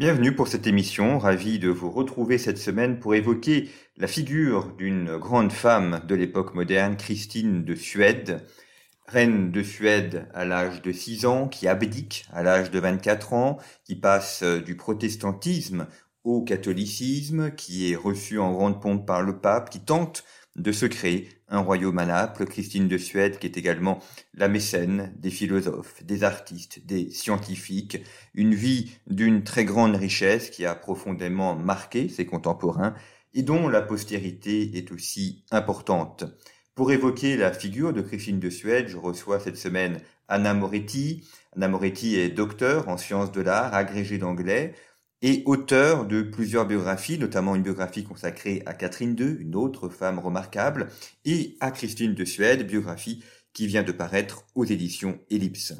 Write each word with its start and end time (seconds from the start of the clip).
Bienvenue 0.00 0.34
pour 0.34 0.48
cette 0.48 0.66
émission. 0.66 1.18
Ravi 1.18 1.58
de 1.58 1.68
vous 1.68 1.90
retrouver 1.90 2.38
cette 2.38 2.56
semaine 2.56 2.98
pour 2.98 3.14
évoquer 3.14 3.68
la 3.98 4.06
figure 4.06 4.72
d'une 4.78 5.18
grande 5.18 5.52
femme 5.52 6.00
de 6.08 6.14
l'époque 6.14 6.54
moderne, 6.54 6.96
Christine 6.96 7.66
de 7.66 7.74
Suède. 7.74 8.46
Reine 9.06 9.52
de 9.52 9.62
Suède 9.62 10.26
à 10.32 10.46
l'âge 10.46 10.80
de 10.80 10.90
6 10.90 11.26
ans, 11.26 11.48
qui 11.48 11.68
abdique 11.68 12.24
à 12.32 12.42
l'âge 12.42 12.70
de 12.70 12.78
24 12.78 13.34
ans, 13.34 13.58
qui 13.84 13.94
passe 13.94 14.42
euh, 14.42 14.62
du 14.62 14.74
protestantisme 14.74 15.86
au 16.24 16.40
catholicisme, 16.40 17.50
qui 17.54 17.92
est 17.92 17.96
reçu 17.96 18.38
en 18.38 18.52
grande 18.52 18.80
pompe 18.80 19.06
par 19.06 19.20
le 19.20 19.38
pape, 19.38 19.68
qui 19.68 19.80
tente 19.80 20.24
de 20.56 20.72
se 20.72 20.86
créer 20.86 21.28
un 21.50 21.58
royaume 21.58 21.98
à 21.98 22.06
Naples, 22.06 22.46
Christine 22.46 22.88
de 22.88 22.96
Suède, 22.96 23.38
qui 23.38 23.46
est 23.46 23.58
également 23.58 23.98
la 24.34 24.48
mécène 24.48 25.12
des 25.18 25.30
philosophes, 25.30 26.02
des 26.04 26.24
artistes, 26.24 26.86
des 26.86 27.10
scientifiques, 27.10 27.98
une 28.34 28.54
vie 28.54 28.92
d'une 29.08 29.42
très 29.42 29.64
grande 29.64 29.96
richesse 29.96 30.50
qui 30.50 30.64
a 30.64 30.74
profondément 30.74 31.56
marqué 31.56 32.08
ses 32.08 32.24
contemporains 32.24 32.94
et 33.34 33.42
dont 33.42 33.68
la 33.68 33.82
postérité 33.82 34.76
est 34.76 34.92
aussi 34.92 35.44
importante. 35.50 36.24
Pour 36.74 36.92
évoquer 36.92 37.36
la 37.36 37.52
figure 37.52 37.92
de 37.92 38.00
Christine 38.00 38.40
de 38.40 38.48
Suède, 38.48 38.88
je 38.88 38.96
reçois 38.96 39.40
cette 39.40 39.56
semaine 39.56 40.00
Anna 40.28 40.54
Moretti. 40.54 41.28
Anna 41.54 41.68
Moretti 41.68 42.16
est 42.16 42.30
docteur 42.30 42.88
en 42.88 42.96
sciences 42.96 43.32
de 43.32 43.40
l'art, 43.40 43.74
agrégée 43.74 44.18
d'anglais, 44.18 44.74
et 45.22 45.42
auteur 45.46 46.06
de 46.06 46.22
plusieurs 46.22 46.66
biographies, 46.66 47.18
notamment 47.18 47.54
une 47.54 47.62
biographie 47.62 48.04
consacrée 48.04 48.62
à 48.66 48.74
Catherine 48.74 49.16
II, 49.18 49.36
une 49.40 49.54
autre 49.54 49.88
femme 49.88 50.18
remarquable, 50.18 50.88
et 51.24 51.56
à 51.60 51.70
Christine 51.70 52.14
de 52.14 52.24
Suède, 52.24 52.66
biographie 52.66 53.22
qui 53.52 53.66
vient 53.66 53.82
de 53.82 53.92
paraître 53.92 54.44
aux 54.54 54.64
éditions 54.64 55.18
Ellipse. 55.30 55.74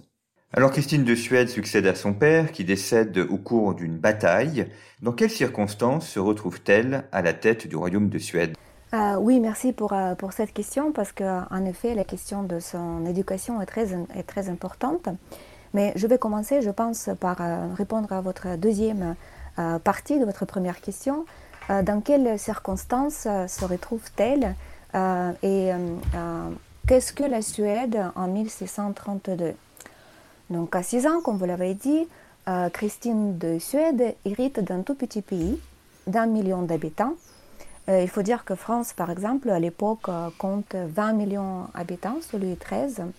Alors 0.52 0.72
Christine 0.72 1.04
de 1.04 1.14
Suède 1.14 1.48
succède 1.48 1.86
à 1.86 1.94
son 1.94 2.12
père, 2.12 2.50
qui 2.50 2.64
décède 2.64 3.18
au 3.18 3.36
cours 3.36 3.74
d'une 3.74 3.98
bataille. 3.98 4.66
Dans 5.00 5.12
quelles 5.12 5.30
circonstances 5.30 6.08
se 6.08 6.18
retrouve-t-elle 6.18 7.04
à 7.12 7.22
la 7.22 7.32
tête 7.32 7.68
du 7.68 7.76
royaume 7.76 8.08
de 8.08 8.18
Suède? 8.18 8.56
Euh, 8.92 9.14
oui, 9.14 9.38
merci 9.38 9.72
pour, 9.72 9.92
euh, 9.92 10.16
pour 10.16 10.32
cette 10.32 10.52
question 10.52 10.90
parce 10.90 11.12
qu'en 11.12 11.64
effet, 11.64 11.94
la 11.94 12.02
question 12.02 12.42
de 12.42 12.58
son 12.58 13.06
éducation 13.06 13.62
est 13.62 13.66
très, 13.66 13.94
est 14.16 14.24
très 14.24 14.48
importante. 14.48 15.08
Mais 15.72 15.92
je 15.96 16.06
vais 16.06 16.18
commencer, 16.18 16.62
je 16.62 16.70
pense, 16.70 17.10
par 17.20 17.36
euh, 17.40 17.68
répondre 17.76 18.12
à 18.12 18.20
votre 18.20 18.56
deuxième 18.56 19.14
euh, 19.58 19.78
partie 19.78 20.18
de 20.18 20.24
votre 20.24 20.44
première 20.44 20.80
question. 20.80 21.24
Euh, 21.70 21.82
dans 21.82 22.00
quelles 22.00 22.38
circonstances 22.38 23.22
se 23.46 23.64
retrouve-t-elle 23.64 24.54
et 25.44 25.70
qu'est-ce 26.88 27.12
que 27.12 27.22
la 27.22 27.42
Suède 27.42 27.96
en 28.16 28.26
1632 28.26 29.54
Donc 30.50 30.74
à 30.74 30.82
6 30.82 31.06
ans, 31.06 31.20
comme 31.20 31.36
vous 31.36 31.44
l'avez 31.44 31.74
dit, 31.74 32.08
Christine 32.72 33.38
de 33.38 33.60
Suède 33.60 34.16
hérite 34.24 34.58
d'un 34.58 34.82
tout 34.82 34.96
petit 34.96 35.22
pays 35.22 35.60
d'un 36.08 36.26
million 36.26 36.62
d'habitants. 36.62 37.14
il 37.86 38.08
faut 38.08 38.22
dire 38.22 38.44
que 38.44 38.56
France, 38.56 38.92
par 38.92 39.10
exemple, 39.10 39.48
à 39.50 39.60
l'époque, 39.60 40.10
compte 40.38 40.74
20 40.74 41.12
millions 41.12 41.68
d'habitants 41.76 42.18
Louis 42.32 42.58
XIII. 42.58 43.12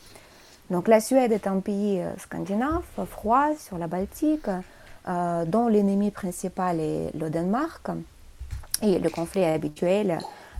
Donc 0.71 0.87
la 0.87 0.99
Suède 0.99 1.31
est 1.31 1.45
un 1.45 1.59
pays 1.59 1.99
euh, 1.99 2.17
scandinave, 2.17 2.83
froid, 3.05 3.49
sur 3.59 3.77
la 3.77 3.87
Baltique, 3.87 4.47
euh, 5.07 5.45
dont 5.45 5.67
l'ennemi 5.67 6.09
principal 6.11 6.79
est 6.79 7.11
le 7.15 7.29
Danemark. 7.29 7.89
Et 8.81 8.97
le 8.97 9.09
conflit 9.09 9.43
habituel 9.43 10.17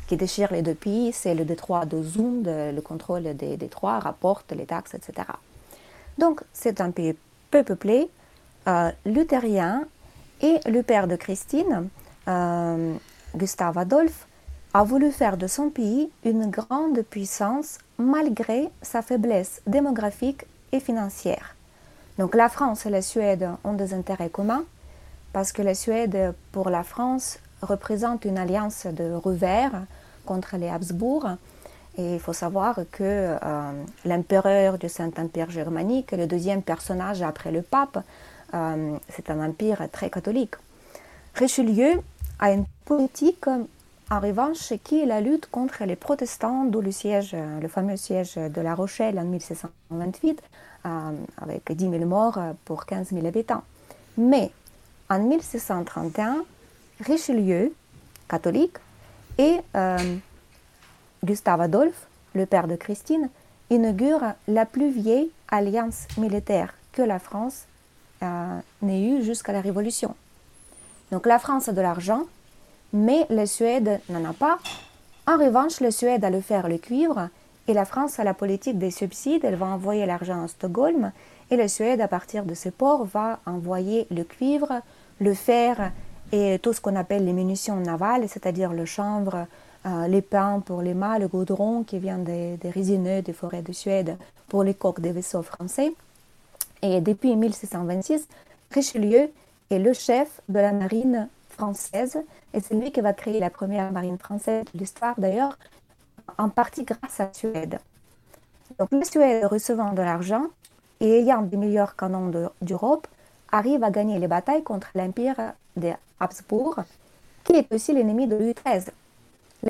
qui 0.08 0.18
déchire 0.18 0.52
les 0.52 0.62
deux 0.62 0.76
pays, 0.76 1.14
c'est 1.14 1.34
le 1.34 1.46
détroit 1.46 1.86
de 1.86 2.04
Zund, 2.04 2.46
le 2.46 2.82
contrôle 2.82 3.24
des 3.36 3.58
détroits, 3.58 4.00
rapporte 4.00 4.52
les 4.52 4.66
taxes, 4.66 4.94
etc. 4.94 5.28
Donc 6.18 6.42
c'est 6.54 6.82
un 6.82 6.92
pays 6.92 7.16
peu 7.50 7.64
peuplé, 7.64 8.10
euh, 8.68 8.92
luthérien, 9.06 9.86
et 10.42 10.60
le 10.68 10.82
père 10.82 11.08
de 11.08 11.16
Christine, 11.16 11.88
euh, 12.28 12.96
Gustave 13.36 13.78
Adolphe, 13.78 14.28
a 14.74 14.84
voulu 14.84 15.12
faire 15.12 15.38
de 15.38 15.48
son 15.48 15.70
pays 15.70 16.10
une 16.24 16.50
grande 16.50 17.02
puissance 17.02 17.80
malgré 17.98 18.70
sa 18.82 19.02
faiblesse 19.02 19.62
démographique 19.68 20.46
et 20.72 20.80
financière. 20.80 21.56
Donc 22.18 22.36
la 22.36 22.50
France 22.50 22.86
et 22.86 22.90
la 22.90 23.02
Suède 23.02 23.50
ont 23.64 23.74
des 23.74 23.94
intérêts 23.94 24.30
communs 24.30 24.64
parce 25.34 25.52
que 25.52 25.62
la 25.62 25.76
Suède, 25.76 26.34
pour 26.52 26.70
la 26.70 26.84
France, 26.84 27.40
représente 27.62 28.26
une 28.26 28.38
alliance 28.38 28.86
de 28.86 29.14
revers 29.14 29.84
contre 30.26 30.58
les 30.58 30.70
Habsbourg. 30.70 31.28
Et 31.98 32.16
il 32.16 32.20
faut 32.20 32.34
savoir 32.34 32.80
que 32.92 33.04
euh, 33.04 33.38
l'empereur 34.06 34.78
du 34.78 34.88
Saint-Empire 34.88 35.50
germanique, 35.50 36.12
le 36.14 36.26
deuxième 36.28 36.62
personnage 36.62 37.22
après 37.22 37.52
le 37.52 37.62
pape, 37.62 38.04
euh, 38.54 38.98
c'est 39.10 39.30
un 39.30 39.46
empire 39.46 39.88
très 39.92 40.10
catholique. 40.10 40.56
Richelieu 41.36 42.02
a 42.40 42.52
une 42.52 42.66
politique 42.86 43.46
en 44.12 44.20
revanche, 44.20 44.74
qui 44.84 45.00
est 45.00 45.06
la 45.06 45.22
lutte 45.22 45.50
contre 45.50 45.86
les 45.86 45.96
protestants, 45.96 46.66
d'où 46.66 46.82
le 46.82 46.92
siège, 46.92 47.34
le 47.34 47.68
fameux 47.70 47.96
siège 47.96 48.36
de 48.36 48.62
La 48.62 48.76
Rochelle 48.76 49.18
en 49.18 49.24
1628, 49.24 50.44
euh, 50.86 50.90
avec 51.42 51.72
10 51.72 51.90
000 51.90 52.06
morts 52.06 52.38
pour 52.66 52.86
15 52.86 53.12
000 53.12 53.26
habitants. 53.26 53.64
Mais 54.18 54.52
en 55.10 55.20
1631, 55.20 56.44
Richelieu, 57.00 57.74
catholique, 58.28 58.76
et 59.38 59.62
euh, 59.78 59.98
Gustave 61.24 61.62
Adolphe, 61.62 62.08
le 62.36 62.46
père 62.46 62.68
de 62.68 62.76
Christine, 62.76 63.30
inaugurent 63.70 64.34
la 64.50 64.66
plus 64.66 64.92
vieille 64.92 65.32
alliance 65.48 66.08
militaire 66.18 66.74
que 66.92 67.02
la 67.02 67.20
France 67.20 67.64
euh, 68.24 68.60
n'ait 68.82 69.04
eue 69.04 69.24
jusqu'à 69.24 69.54
la 69.54 69.62
Révolution. 69.62 70.16
Donc 71.14 71.26
la 71.26 71.40
France 71.40 71.70
a 71.70 71.72
de 71.72 71.80
l'argent, 71.80 72.26
mais 72.94 73.26
la 73.30 73.46
Suède 73.46 74.00
n'en 74.10 74.30
a 74.30 74.34
pas. 74.34 74.60
En 75.28 75.38
revanche, 75.38 75.80
la 75.80 75.92
Suède 75.92 76.26
a 76.26 76.30
le 76.30 76.42
fer 76.42 76.68
le 76.68 76.78
cuivre 76.78 77.30
et 77.68 77.74
la 77.74 77.86
France 77.86 78.20
a 78.20 78.24
la 78.24 78.34
politique 78.34 78.78
des 78.78 78.92
subsides. 78.92 79.46
Elle 79.46 79.56
va 79.56 79.68
envoyer 79.68 80.06
l'argent 80.06 80.44
à 80.44 80.48
Stockholm 80.48 81.12
et 81.50 81.56
la 81.58 81.68
Suède, 81.68 82.02
à 82.02 82.08
partir 82.08 82.46
de 82.46 82.54
ces 82.54 82.72
ports, 82.72 83.06
va 83.06 83.40
envoyer 83.46 84.08
le 84.10 84.24
cuivre, 84.24 84.82
le 85.20 85.34
fer 85.34 85.92
et 86.32 86.60
tout 86.60 86.74
ce 86.74 86.82
qu'on 86.82 86.96
appelle 86.96 87.26
les 87.26 87.34
munitions 87.34 87.76
navales, 87.76 88.28
c'est-à-dire 88.28 88.74
le 88.74 88.86
chanvre, 88.86 89.48
euh, 89.86 90.08
les 90.08 90.22
pains 90.22 90.62
pour 90.66 90.82
les 90.82 90.94
mâts, 90.94 91.20
le 91.20 91.28
goudron 91.28 91.84
qui 91.84 92.00
vient 92.00 92.18
des, 92.18 92.58
des 92.58 92.70
résineux 92.70 93.22
des 93.22 93.34
forêts 93.34 93.62
de 93.62 93.74
Suède 93.74 94.18
pour 94.48 94.64
les 94.64 94.74
coques 94.74 95.02
des 95.02 95.12
vaisseaux 95.12 95.44
français. 95.44 95.94
Et 96.82 97.02
depuis 97.02 97.36
1626, 97.36 98.28
Richelieu 98.72 99.30
est 99.70 99.80
le 99.80 99.94
chef 99.94 100.42
de 100.50 100.60
la 100.60 100.72
marine 100.72 101.28
française 101.62 102.18
et 102.56 102.60
c'est 102.60 102.74
lui 102.74 102.92
qui 102.92 103.02
va 103.02 103.14
créer 103.14 103.40
la 103.40 103.52
première 103.52 103.92
marine 103.92 104.18
française 104.18 104.66
de 104.74 104.80
l'histoire 104.80 105.14
d'ailleurs, 105.20 105.60
en 106.40 106.50
partie 106.50 106.86
grâce 106.86 107.20
à 107.20 107.32
Suède. 107.34 107.78
Donc 108.80 108.90
la 108.92 109.04
Suède, 109.04 109.46
recevant 109.46 109.94
de 109.94 110.02
l'argent 110.02 110.46
et 111.00 111.20
ayant 111.20 111.44
des 111.44 111.58
meilleurs 111.58 111.96
canons 111.96 112.32
d'Europe, 112.62 113.08
arrive 113.52 113.84
à 113.84 113.92
gagner 113.92 114.18
les 114.18 114.28
batailles 114.28 114.64
contre 114.64 114.88
l'empire 114.96 115.54
des 115.76 115.94
Habsbourg, 116.20 116.80
qui 117.44 117.54
est 117.54 117.72
aussi 117.72 117.94
l'ennemi 117.94 118.26
de 118.26 118.36
Louis 118.38 118.56
XIII. 118.66 118.86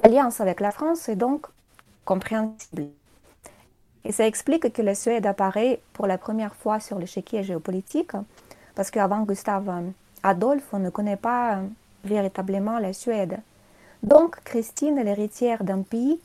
L'alliance 0.02 0.40
avec 0.40 0.62
la 0.62 0.72
France 0.72 1.10
est 1.10 1.18
donc 1.18 1.48
compréhensible. 2.06 2.88
Et 4.06 4.14
ça 4.14 4.26
explique 4.26 4.72
que 4.72 4.82
la 4.82 4.96
Suède 4.96 5.26
apparaît 5.26 5.82
pour 5.92 6.08
la 6.08 6.18
première 6.18 6.56
fois 6.56 6.80
sur 6.80 6.98
l'échiquier 7.00 7.44
géopolitique, 7.44 8.14
parce 8.76 8.92
qu'avant 8.92 9.24
Gustave 9.24 9.70
Adolphe, 10.24 10.70
on 10.72 10.80
ne 10.80 10.90
connaît 10.90 11.18
pas 11.18 11.60
véritablement 12.04 12.80
la 12.80 12.94
Suède. 12.94 13.40
Donc 14.04 14.38
Christine 14.44 14.98
est 14.98 15.04
l'héritière 15.04 15.64
d'un 15.64 15.82
pays 15.82 16.20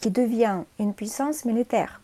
qui 0.00 0.10
devient 0.10 0.62
une 0.78 0.94
puissance 0.94 1.44
militaire. 1.44 2.00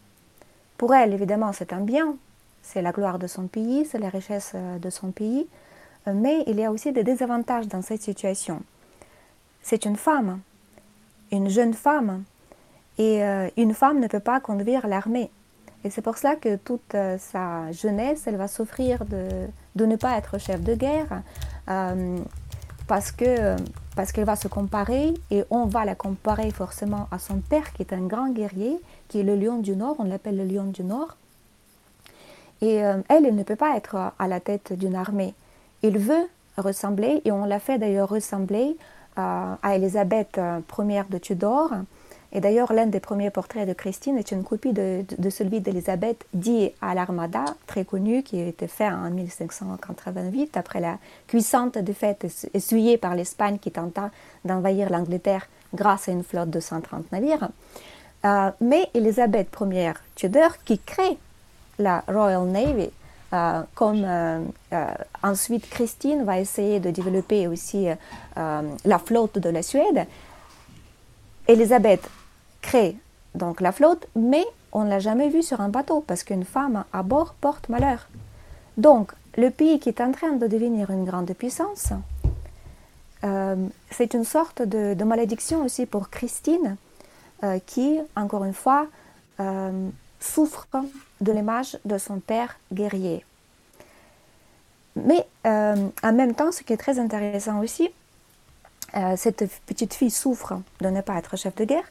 Pour 0.76 0.94
elle, 0.94 1.12
évidemment, 1.14 1.52
c'est 1.52 1.72
un 1.72 1.80
bien, 1.80 2.16
c'est 2.62 2.82
la 2.82 2.92
gloire 2.92 3.18
de 3.18 3.26
son 3.26 3.46
pays, 3.46 3.86
c'est 3.86 3.98
la 3.98 4.08
richesse 4.08 4.52
euh, 4.54 4.78
de 4.78 4.90
son 4.90 5.12
pays, 5.12 5.46
euh, 6.08 6.12
mais 6.14 6.42
il 6.46 6.58
y 6.58 6.64
a 6.64 6.72
aussi 6.72 6.92
des 6.92 7.04
désavantages 7.04 7.68
dans 7.68 7.82
cette 7.82 8.02
situation. 8.02 8.60
C'est 9.62 9.84
une 9.84 9.96
femme, 9.96 10.40
une 11.30 11.48
jeune 11.48 11.74
femme, 11.74 12.24
et 12.98 13.24
euh, 13.24 13.48
une 13.56 13.74
femme 13.74 14.00
ne 14.00 14.08
peut 14.08 14.20
pas 14.20 14.40
conduire 14.40 14.86
l'armée. 14.86 15.30
Et 15.84 15.90
c'est 15.90 16.02
pour 16.02 16.16
cela 16.16 16.36
que 16.36 16.56
toute 16.56 16.96
sa 17.18 17.70
jeunesse, 17.70 18.22
elle 18.26 18.36
va 18.36 18.48
souffrir 18.48 19.04
de, 19.04 19.28
de 19.76 19.84
ne 19.84 19.96
pas 19.96 20.16
être 20.16 20.38
chef 20.38 20.62
de 20.62 20.74
guerre, 20.74 21.22
parce 22.86 23.12
que 23.12 23.56
parce 23.96 24.10
qu'elle 24.10 24.24
va 24.24 24.36
se 24.36 24.48
comparer 24.48 25.14
et 25.30 25.44
on 25.50 25.66
va 25.66 25.84
la 25.84 25.94
comparer 25.94 26.50
forcément 26.50 27.06
à 27.12 27.18
son 27.18 27.36
père 27.36 27.72
qui 27.72 27.82
est 27.82 27.92
un 27.92 28.06
grand 28.06 28.30
guerrier, 28.30 28.80
qui 29.08 29.20
est 29.20 29.22
le 29.22 29.36
lion 29.36 29.58
du 29.58 29.76
Nord, 29.76 29.96
on 30.00 30.04
l'appelle 30.04 30.36
le 30.36 30.44
lion 30.44 30.64
du 30.64 30.82
Nord. 30.82 31.16
Et 32.60 32.74
elle, 32.74 33.04
elle 33.08 33.34
ne 33.36 33.42
peut 33.44 33.54
pas 33.54 33.76
être 33.76 33.96
à 34.18 34.26
la 34.26 34.40
tête 34.40 34.72
d'une 34.72 34.96
armée. 34.96 35.34
Il 35.82 35.98
veut 35.98 36.26
ressembler, 36.56 37.20
et 37.24 37.30
on 37.30 37.44
l'a 37.44 37.60
fait 37.60 37.78
d'ailleurs 37.78 38.08
ressembler 38.08 38.76
à 39.16 39.58
Elisabeth 39.74 40.40
Ier 40.78 41.02
de 41.08 41.18
Tudor. 41.18 41.70
Et 42.36 42.40
d'ailleurs, 42.40 42.72
l'un 42.72 42.86
des 42.86 42.98
premiers 42.98 43.30
portraits 43.30 43.66
de 43.66 43.72
Christine 43.72 44.18
est 44.18 44.32
une 44.32 44.42
copie 44.42 44.72
de, 44.72 45.04
celui 45.30 45.60
d'Elisabeth 45.60 46.26
dit 46.34 46.72
à 46.80 46.92
l'Armada, 46.94 47.44
très 47.68 47.84
connu, 47.84 48.24
qui 48.24 48.40
a 48.40 48.46
été 48.46 48.66
fait 48.66 48.88
en 48.88 49.08
1588, 49.08 50.56
après 50.56 50.80
la 50.80 50.98
cuissante 51.28 51.78
défaite 51.78 52.26
essuyée 52.52 52.98
par 52.98 53.14
l'Espagne 53.14 53.58
qui 53.58 53.70
tenta 53.70 54.10
d'envahir 54.44 54.90
l'Angleterre 54.90 55.46
grâce 55.72 56.08
à 56.08 56.12
une 56.12 56.24
flotte 56.24 56.50
de 56.50 56.58
130 56.58 57.12
navires. 57.12 57.50
Euh, 58.24 58.50
mais 58.60 58.90
Elisabeth 58.94 59.48
Ier 59.70 59.92
Tudor, 60.16 60.58
qui 60.64 60.80
crée 60.80 61.16
la 61.78 62.02
Royal 62.08 62.46
Navy, 62.46 62.90
euh, 63.32 63.62
comme 63.76 64.02
euh, 64.04 64.40
ensuite 65.22 65.70
Christine 65.70 66.24
va 66.24 66.40
essayer 66.40 66.80
de 66.80 66.90
développer 66.90 67.46
aussi 67.46 67.86
la 68.36 68.98
flotte 68.98 69.38
de 69.38 69.50
la 69.50 69.62
Suède, 69.62 70.06
Elisabeth 71.46 72.08
crée 72.64 72.96
donc 73.34 73.60
la 73.60 73.72
flotte, 73.72 74.06
mais 74.16 74.44
on 74.72 74.84
ne 74.84 74.90
l'a 74.90 74.98
jamais 74.98 75.28
vue 75.28 75.42
sur 75.42 75.60
un 75.60 75.68
bateau 75.68 76.00
parce 76.00 76.24
qu'une 76.24 76.44
femme 76.44 76.84
à 76.92 77.02
bord 77.02 77.34
porte 77.34 77.68
malheur. 77.68 78.08
Donc, 78.76 79.12
le 79.36 79.50
pays 79.50 79.78
qui 79.80 79.88
est 79.88 80.00
en 80.00 80.12
train 80.12 80.32
de 80.32 80.46
devenir 80.46 80.90
une 80.90 81.04
grande 81.04 81.32
puissance, 81.32 81.92
euh, 83.24 83.56
c'est 83.90 84.14
une 84.14 84.24
sorte 84.24 84.62
de, 84.62 85.04
malédiction 85.04 85.64
aussi 85.64 85.86
pour 85.86 86.10
Christine, 86.10 86.76
euh, 87.42 87.58
qui, 87.66 87.98
encore 88.16 88.44
une 88.44 88.54
fois, 88.54 88.86
euh, 89.40 89.88
souffre 90.20 90.66
de 91.20 91.32
l'image 91.32 91.78
de 91.84 91.98
son 91.98 92.20
père 92.20 92.58
guerrier. 92.72 93.24
Mais 94.96 95.26
en 95.44 96.12
même 96.12 96.34
temps, 96.34 96.52
ce 96.52 96.62
qui 96.62 96.72
est 96.72 96.76
très 96.76 97.00
intéressant 97.00 97.58
aussi, 97.60 97.90
cette 99.16 99.44
petite 99.66 99.92
fille 99.92 100.12
souffre 100.12 100.60
de 100.80 100.88
ne 100.88 101.00
pas 101.00 101.16
être 101.16 101.36
chef 101.36 101.56
de 101.56 101.64
guerre, 101.64 101.90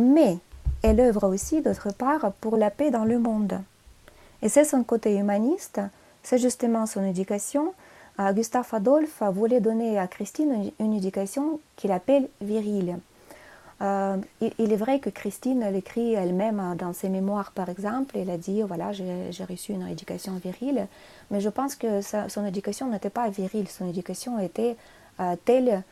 mais 0.00 0.38
elle 0.82 1.00
œuvre 1.00 1.28
aussi, 1.28 1.60
d'autre 1.60 1.92
part, 1.92 2.32
pour 2.40 2.56
la 2.56 2.70
paix 2.70 2.90
dans 2.90 3.04
le 3.04 3.18
monde. 3.18 3.60
Et 4.42 4.48
c'est 4.48 4.64
son 4.64 4.82
côté 4.82 5.16
humaniste, 5.16 5.80
c'est 6.22 6.38
justement 6.38 6.86
son 6.86 7.04
éducation. 7.04 7.74
Euh, 8.18 8.32
Gustave 8.32 8.68
Adolphe 8.72 9.22
voulait 9.32 9.60
donner 9.60 9.98
à 9.98 10.06
Christine 10.06 10.70
une 10.78 10.94
éducation 10.94 11.60
qu'il 11.76 11.92
appelle 11.92 12.28
virile. 12.40 12.98
Euh, 13.82 14.18
il, 14.40 14.72
est 14.72 14.76
vrai 14.76 14.98
que 14.98 15.08
Christine 15.08 15.64
l'écrit 15.72 16.12
elle-même 16.12 16.74
dans 16.76 16.92
ses 16.92 17.08
mémoires, 17.08 17.52
par 17.52 17.70
exemple. 17.70 18.18
Elle 18.18 18.28
a 18.28 18.36
dit 18.36 18.62
voilà, 18.62 18.92
j'ai 18.92 19.44
reçu 19.48 19.72
une 19.72 19.86
éducation 19.86 20.34
virile. 20.42 20.86
Mais 21.30 21.40
je 21.40 21.48
pense 21.48 21.76
que 21.76 22.00
son 22.02 22.44
éducation 22.44 22.88
n'était 22.88 23.10
pas 23.10 23.28
virile. 23.30 23.68
Son 23.68 23.88
éducation 23.88 24.38
était 24.38 24.76
euh, 25.20 25.36
telle, 25.44 25.82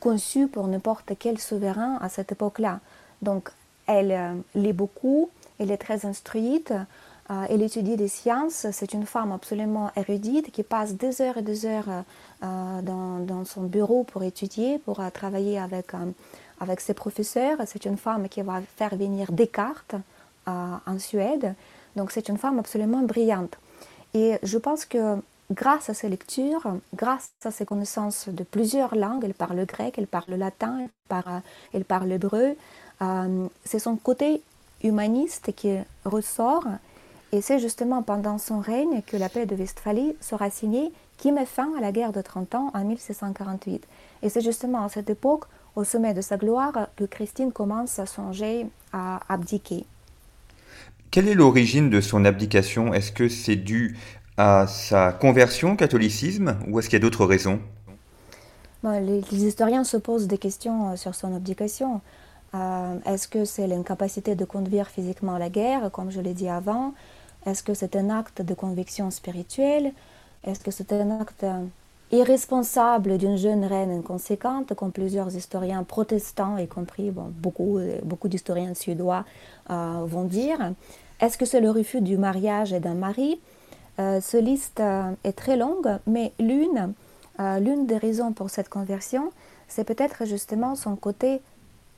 conçue 0.00 0.48
pour 0.48 0.66
n'importe 0.66 1.12
quel 1.18 1.38
souverain 1.38 1.96
à 2.02 2.10
cette 2.10 2.30
époque-là. 2.30 2.80
Donc, 3.22 3.50
elle 3.86 4.12
euh, 4.12 4.34
lit 4.54 4.72
beaucoup, 4.72 5.30
elle 5.58 5.70
est 5.70 5.76
très 5.78 6.06
instruite, 6.06 6.72
euh, 7.30 7.44
elle 7.48 7.62
étudie 7.62 7.96
des 7.96 8.08
sciences. 8.08 8.66
C'est 8.72 8.92
une 8.92 9.06
femme 9.06 9.32
absolument 9.32 9.90
érudite 9.96 10.50
qui 10.50 10.62
passe 10.62 10.94
des 10.94 11.20
heures 11.20 11.38
et 11.38 11.42
des 11.42 11.66
heures 11.66 12.04
euh, 12.42 12.82
dans, 12.82 13.44
son 13.44 13.62
bureau 13.62 14.04
pour 14.04 14.22
étudier, 14.22 14.78
pour 14.78 15.00
travailler 15.12 15.58
avec, 15.58 15.92
avec 16.60 16.80
ses 16.80 16.94
professeurs. 16.94 17.58
C'est 17.66 17.84
une 17.84 17.96
femme 17.96 18.28
qui 18.28 18.42
va 18.42 18.60
faire 18.76 18.96
venir 18.96 19.32
Descartes 19.32 19.96
en 20.46 20.98
Suède. 20.98 21.54
Donc, 21.96 22.12
c'est 22.12 22.28
une 22.28 22.38
femme 22.38 22.58
absolument 22.58 23.02
brillante. 23.02 23.58
Et 24.14 24.38
je 24.42 24.58
pense 24.58 24.84
que 24.84 25.16
grâce 25.50 25.90
à 25.90 25.94
ses 25.94 26.08
lectures, 26.08 26.78
grâce 26.94 27.30
à 27.44 27.50
ses 27.50 27.64
connaissances 27.64 28.28
de 28.28 28.44
plusieurs 28.44 28.94
langues, 28.94 29.24
elle 29.24 29.34
parle 29.34 29.56
le 29.56 29.64
grec, 29.64 29.94
elle 29.98 30.06
parle 30.06 30.26
le 30.28 30.36
latin, 30.36 30.78
elle 31.72 31.84
parle, 31.84 32.08
l'hébreu, 32.08 32.56
c'est 33.00 33.78
son 33.78 33.96
côté 33.96 34.42
humaniste 34.82 35.52
qui 35.54 35.76
ressort 36.04 36.64
et 37.32 37.40
c'est 37.40 37.58
justement 37.58 38.02
pendant 38.02 38.38
son 38.38 38.60
règne 38.60 39.02
que 39.06 39.16
la 39.16 39.28
paix 39.28 39.46
de 39.46 39.56
Westphalie 39.56 40.16
sera 40.20 40.50
signée 40.50 40.92
qui 41.16 41.32
met 41.32 41.46
fin 41.46 41.70
à 41.76 41.80
la 41.80 41.92
guerre 41.92 42.12
de 42.12 42.22
30 42.22 42.54
ans 42.54 42.70
en 42.74 42.84
1648. 42.84 43.86
Et 44.22 44.28
c'est 44.28 44.40
justement 44.40 44.84
à 44.84 44.88
cette 44.88 45.10
époque, 45.10 45.44
au 45.74 45.84
sommet 45.84 46.14
de 46.14 46.20
sa 46.20 46.36
gloire, 46.36 46.88
que 46.96 47.04
Christine 47.04 47.52
commence 47.52 47.98
à 47.98 48.06
songer 48.06 48.66
à 48.92 49.20
abdiquer. 49.28 49.84
Quelle 51.10 51.28
est 51.28 51.34
l'origine 51.34 51.90
de 51.90 52.00
son 52.00 52.24
abdication? 52.24 52.92
Est-ce 52.92 53.12
que 53.12 53.28
c'est 53.28 53.56
dû 53.56 53.96
à 54.36 54.66
sa 54.66 55.12
conversion 55.12 55.72
au 55.72 55.76
catholicisme 55.76 56.56
ou 56.68 56.78
est-ce 56.78 56.88
qu'il 56.88 56.98
y 56.98 57.02
a 57.02 57.04
d'autres 57.04 57.24
raisons? 57.24 57.60
Les, 58.84 59.22
historiens 59.32 59.82
se 59.82 59.96
posent 59.96 60.28
des 60.28 60.38
questions 60.38 60.92
euh, 60.92 60.96
sur 60.96 61.14
son 61.14 61.34
abdication. 61.34 62.00
Euh, 62.56 62.98
est-ce 63.12 63.28
que 63.28 63.44
c'est 63.44 63.66
l'incapacité 63.66 64.34
de 64.34 64.44
conduire 64.44 64.88
physiquement 64.88 65.38
la 65.38 65.48
guerre, 65.48 65.90
comme 65.90 66.10
je 66.10 66.20
l'ai 66.20 66.34
dit 66.34 66.48
avant? 66.48 66.94
Est-ce 67.44 67.62
que 67.62 67.74
c'est 67.74 67.96
un 67.96 68.10
acte 68.10 68.42
de 68.42 68.54
conviction 68.54 69.10
spirituelle? 69.10 69.92
Est-ce 70.44 70.60
que 70.60 70.70
c'est 70.70 70.92
un 70.92 71.20
acte 71.20 71.44
irresponsable 72.12 73.18
d'une 73.18 73.36
jeune 73.36 73.64
reine 73.64 73.90
inconséquente, 73.90 74.74
comme 74.74 74.92
plusieurs 74.92 75.34
historiens 75.34 75.82
protestants, 75.82 76.56
y 76.56 76.68
compris 76.68 77.10
beaucoup, 77.10 77.78
beaucoup 78.04 78.28
d'historiens 78.28 78.74
suédois, 78.74 79.24
euh, 79.70 80.04
vont 80.06 80.24
dire? 80.24 80.72
Est-ce 81.20 81.36
que 81.38 81.46
c'est 81.46 81.60
le 81.60 81.70
refus 81.70 82.00
du 82.00 82.16
mariage 82.16 82.72
et 82.72 82.80
d'un 82.80 82.94
mari? 82.94 83.40
Euh, 83.98 84.20
Ce 84.20 84.36
liste 84.36 84.82
est 85.24 85.32
très 85.32 85.56
longue, 85.56 85.98
mais 86.06 86.32
l'une, 86.38 86.94
l'une 87.38 87.86
des 87.86 87.98
raisons 87.98 88.32
pour 88.32 88.50
cette 88.50 88.68
conversion, 88.68 89.30
c'est 89.68 89.84
peut-être 89.84 90.26
justement 90.26 90.74
son 90.74 90.94
côté 90.96 91.40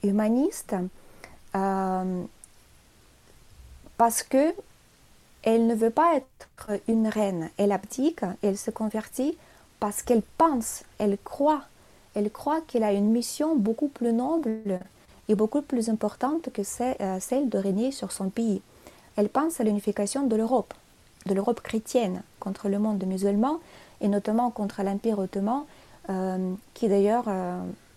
humaniste 0.03 0.75
euh, 1.55 2.23
parce 3.97 4.23
que 4.23 4.55
elle 5.43 5.67
ne 5.67 5.75
veut 5.75 5.91
pas 5.91 6.17
être 6.17 6.81
une 6.89 7.09
reine. 7.09 7.51
Elle 7.57 7.73
abdique, 7.73 8.21
elle 8.43 8.59
se 8.59 8.71
convertit 8.71 9.37
parce 9.81 10.03
qu'elle 10.03 10.23
pense, 10.37 10.83
elle 10.99 11.17
croit, 11.23 11.63
elle 12.15 12.31
croit 12.31 12.61
qu'elle 12.63 12.83
a 12.83 12.93
une 12.93 13.11
mission 13.11 13.57
beaucoup 13.57 13.89
plus 13.89 14.13
noble 14.13 14.81
et 15.29 15.35
beaucoup 15.35 15.63
plus 15.63 15.89
importante 15.89 16.51
que 16.53 16.63
euh, 16.81 17.21
celle 17.21 17.49
de 17.49 17.59
régner 17.59 17.93
sur 17.93 18.13
son 18.13 18.31
pays. 18.31 18.61
Elle 19.17 19.29
pense 19.29 19.61
à 19.61 19.65
l'unification 19.65 20.27
de 20.27 20.37
l'Europe, 20.37 20.75
de 21.27 21.35
l'Europe 21.35 21.61
chrétienne 21.61 22.23
contre 22.41 22.69
le 22.69 22.79
monde 22.79 23.05
musulman 23.05 23.61
et 24.01 24.09
notamment 24.09 24.51
contre 24.51 24.83
l'Empire 24.83 25.19
ottoman, 25.19 25.65
euh, 26.11 26.53
qui 26.75 26.89
d'ailleurs 26.89 27.29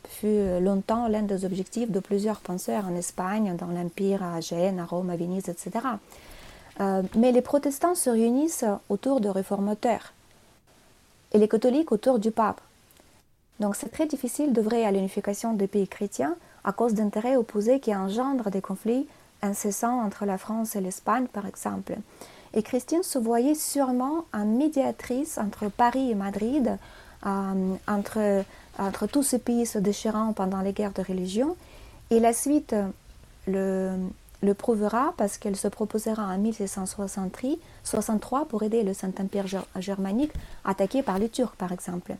fut 0.07 0.59
longtemps 0.59 1.07
l'un 1.07 1.21
des 1.21 1.45
objectifs 1.45 1.91
de 1.91 1.99
plusieurs 1.99 2.39
penseurs 2.39 2.85
en 2.85 2.95
Espagne, 2.95 3.55
dans 3.57 3.67
l'Empire, 3.67 4.23
à 4.23 4.41
Gênes, 4.41 4.79
à 4.79 4.85
Rome, 4.85 5.09
à 5.09 5.15
Venise, 5.15 5.49
etc. 5.49 5.71
Euh, 6.79 7.03
mais 7.15 7.31
les 7.31 7.41
protestants 7.41 7.95
se 7.95 8.09
réunissent 8.09 8.65
autour 8.89 9.21
de 9.21 9.29
réformateurs 9.29 10.13
et 11.33 11.37
les 11.37 11.47
catholiques 11.47 11.91
autour 11.91 12.19
du 12.19 12.31
pape. 12.31 12.61
Donc 13.59 13.75
c'est 13.75 13.91
très 13.91 14.07
difficile 14.07 14.53
d'œuvrer 14.53 14.85
à 14.85 14.91
l'unification 14.91 15.53
des 15.53 15.67
pays 15.67 15.87
chrétiens 15.87 16.35
à 16.63 16.71
cause 16.71 16.93
d'intérêts 16.93 17.35
opposés 17.35 17.79
qui 17.79 17.95
engendrent 17.95 18.49
des 18.49 18.61
conflits 18.61 19.07
incessants 19.41 20.01
entre 20.01 20.25
la 20.25 20.37
France 20.37 20.75
et 20.75 20.81
l'Espagne, 20.81 21.27
par 21.27 21.45
exemple. 21.45 21.95
Et 22.53 22.63
Christine 22.63 23.03
se 23.03 23.17
voyait 23.17 23.55
sûrement 23.55 24.25
en 24.33 24.45
médiatrice 24.45 25.37
entre 25.37 25.69
Paris 25.69 26.11
et 26.11 26.15
Madrid, 26.15 26.77
euh, 27.25 27.75
entre 27.87 28.43
entre 28.77 29.07
tous 29.07 29.23
ces 29.23 29.39
pays 29.39 29.65
se 29.65 29.79
déchirant 29.79 30.33
pendant 30.33 30.61
les 30.61 30.73
guerres 30.73 30.93
de 30.93 31.01
religion. 31.01 31.55
Et 32.09 32.19
la 32.19 32.33
suite 32.33 32.75
le, 33.47 33.91
le 34.43 34.53
prouvera 34.53 35.13
parce 35.17 35.37
qu'elle 35.37 35.55
se 35.55 35.67
proposera 35.67 36.23
en 36.23 36.37
1663 36.37 38.45
pour 38.45 38.63
aider 38.63 38.83
le 38.83 38.93
Saint-Empire 38.93 39.45
germanique 39.77 40.33
attaqué 40.65 41.03
par 41.03 41.19
les 41.19 41.29
Turcs, 41.29 41.55
par 41.57 41.71
exemple. 41.71 42.15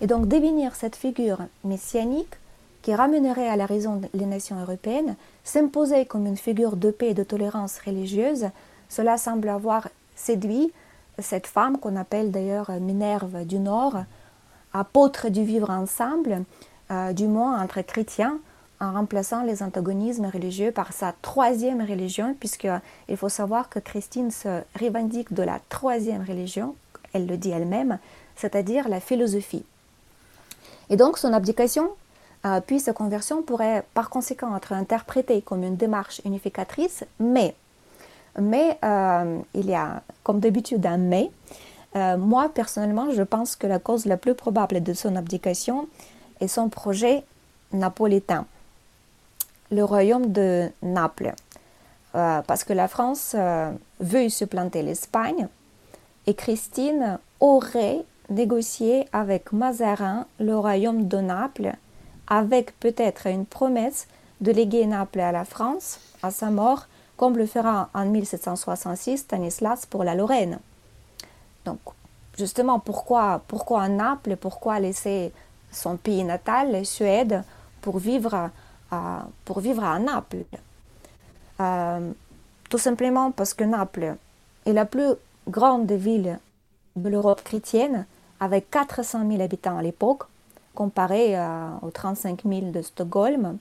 Et 0.00 0.06
donc 0.06 0.28
devenir 0.28 0.74
cette 0.74 0.96
figure 0.96 1.38
messianique 1.64 2.34
qui 2.82 2.94
ramènerait 2.94 3.48
à 3.48 3.56
la 3.56 3.66
raison 3.66 4.00
les 4.14 4.26
nations 4.26 4.60
européennes, 4.60 5.14
s'imposer 5.44 6.06
comme 6.06 6.26
une 6.26 6.36
figure 6.36 6.76
de 6.76 6.90
paix 6.90 7.10
et 7.10 7.14
de 7.14 7.22
tolérance 7.22 7.78
religieuse, 7.84 8.46
cela 8.88 9.18
semble 9.18 9.50
avoir 9.50 9.88
séduit 10.16 10.72
cette 11.18 11.46
femme 11.46 11.78
qu'on 11.78 11.96
appelle 11.96 12.30
d'ailleurs 12.30 12.70
Minerve 12.80 13.44
du 13.44 13.58
Nord, 13.58 14.04
apôtre 14.72 15.28
du 15.28 15.44
vivre 15.44 15.70
ensemble, 15.70 16.44
euh, 16.90 17.12
du 17.12 17.26
moins 17.26 17.62
entre 17.62 17.80
chrétiens, 17.82 18.38
en 18.80 18.92
remplaçant 18.92 19.42
les 19.42 19.62
antagonismes 19.62 20.26
religieux 20.26 20.72
par 20.72 20.92
sa 20.92 21.14
troisième 21.20 21.82
religion, 21.82 22.34
puisqu'il 22.38 23.16
faut 23.16 23.28
savoir 23.28 23.68
que 23.68 23.78
Christine 23.78 24.30
se 24.30 24.62
revendique 24.80 25.34
de 25.34 25.42
la 25.42 25.60
troisième 25.68 26.22
religion, 26.22 26.74
elle 27.12 27.26
le 27.26 27.36
dit 27.36 27.50
elle-même, 27.50 27.98
c'est-à-dire 28.36 28.88
la 28.88 29.00
philosophie. 29.00 29.64
Et 30.88 30.96
donc 30.96 31.18
son 31.18 31.32
abdication, 31.32 31.90
euh, 32.46 32.60
puis 32.66 32.80
sa 32.80 32.92
conversion 32.92 33.42
pourrait 33.42 33.84
par 33.92 34.08
conséquent 34.08 34.56
être 34.56 34.72
interprétée 34.72 35.42
comme 35.42 35.62
une 35.62 35.76
démarche 35.76 36.22
unificatrice, 36.24 37.04
mais, 37.18 37.54
mais 38.40 38.78
euh, 38.82 39.38
il 39.54 39.66
y 39.66 39.74
a 39.74 40.02
comme 40.24 40.40
d'habitude 40.40 40.84
un 40.86 40.96
mais. 40.96 41.30
Euh, 41.96 42.16
moi, 42.16 42.48
personnellement, 42.48 43.10
je 43.10 43.22
pense 43.22 43.56
que 43.56 43.66
la 43.66 43.78
cause 43.78 44.06
la 44.06 44.16
plus 44.16 44.34
probable 44.34 44.82
de 44.82 44.92
son 44.92 45.16
abdication 45.16 45.88
est 46.40 46.48
son 46.48 46.68
projet 46.68 47.24
napolitain, 47.72 48.46
le 49.70 49.84
royaume 49.84 50.32
de 50.32 50.68
Naples, 50.82 51.34
parce 52.12 52.64
que 52.64 52.72
la 52.72 52.88
France 52.88 53.36
veut 54.00 54.28
supplanter 54.28 54.82
l'Espagne 54.82 55.46
et 56.26 56.34
Christine 56.34 57.18
aurait 57.40 58.04
négocié 58.28 59.08
avec 59.12 59.52
Mazarin 59.52 60.26
le 60.38 60.56
royaume 60.56 61.08
de 61.08 61.18
Naples, 61.18 61.74
avec 62.28 62.78
peut-être 62.78 63.26
une 63.26 63.46
promesse 63.46 64.06
de 64.40 64.52
léguer 64.52 64.86
Naples 64.86 65.20
à 65.20 65.32
la 65.32 65.44
France 65.44 65.98
à 66.22 66.30
sa 66.30 66.50
mort, 66.50 66.86
comme 67.16 67.36
le 67.36 67.46
fera 67.46 67.90
en 67.92 68.06
1766 68.06 69.18
Stanislas 69.18 69.86
pour 69.86 70.04
la 70.04 70.14
Lorraine. 70.14 70.58
Donc, 71.64 71.78
justement, 72.36 72.78
pourquoi, 72.78 73.42
pourquoi 73.48 73.88
Naples 73.88 74.36
Pourquoi 74.36 74.80
laisser 74.80 75.32
son 75.70 75.96
pays 75.96 76.24
natal, 76.24 76.84
Suède, 76.84 77.42
pour 77.80 77.98
vivre 77.98 78.50
à, 78.90 79.26
pour 79.44 79.60
vivre 79.60 79.84
à 79.84 79.98
Naples? 79.98 80.44
Euh, 81.60 82.10
Tout 82.68 82.78
simplement 82.78 83.30
parce 83.30 83.54
que 83.54 83.64
Naples 83.64 84.16
est 84.64 84.72
la 84.72 84.84
plus 84.84 85.14
grande 85.48 85.90
ville 85.92 86.38
de 86.96 87.08
l'Europe 87.08 87.42
chrétienne, 87.42 88.06
avec 88.40 88.70
400 88.70 89.28
000 89.28 89.42
habitants 89.42 89.78
à 89.78 89.82
l'époque, 89.82 90.22
comparé 90.74 91.36
aux 91.82 91.90
35 91.90 92.42
000 92.44 92.70
de 92.70 92.82
Stockholm, 92.82 93.58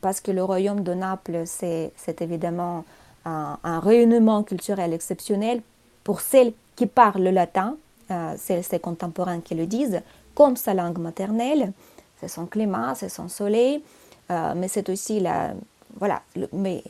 parce 0.00 0.20
que 0.20 0.30
le 0.30 0.42
royaume 0.42 0.82
de 0.82 0.94
Naples, 0.94 1.42
c'est 1.46 1.92
évidemment 2.20 2.84
un, 3.24 3.80
rayonnement 3.80 4.42
culturel 4.42 4.92
exceptionnel 4.92 5.60
pour 6.04 6.20
celles 6.20 6.52
qui 6.76 6.86
parlent 6.86 7.22
le 7.22 7.30
latin, 7.30 7.76
euh, 8.10 8.34
c'est 8.38 8.62
ses 8.62 8.78
contemporains 8.78 9.40
qui 9.40 9.54
le 9.54 9.66
disent, 9.66 10.00
comme 10.34 10.56
sa 10.56 10.74
langue 10.74 10.98
maternelle. 10.98 11.72
C'est 12.20 12.28
son 12.28 12.46
climat, 12.46 12.94
c'est 12.94 13.08
son 13.08 13.28
soleil, 13.28 13.82
euh, 14.30 14.52
mais 14.54 14.68
c'est 14.68 14.88
aussi 14.88 15.18
la, 15.18 15.54
voilà, 15.98 16.22
mais 16.52 16.84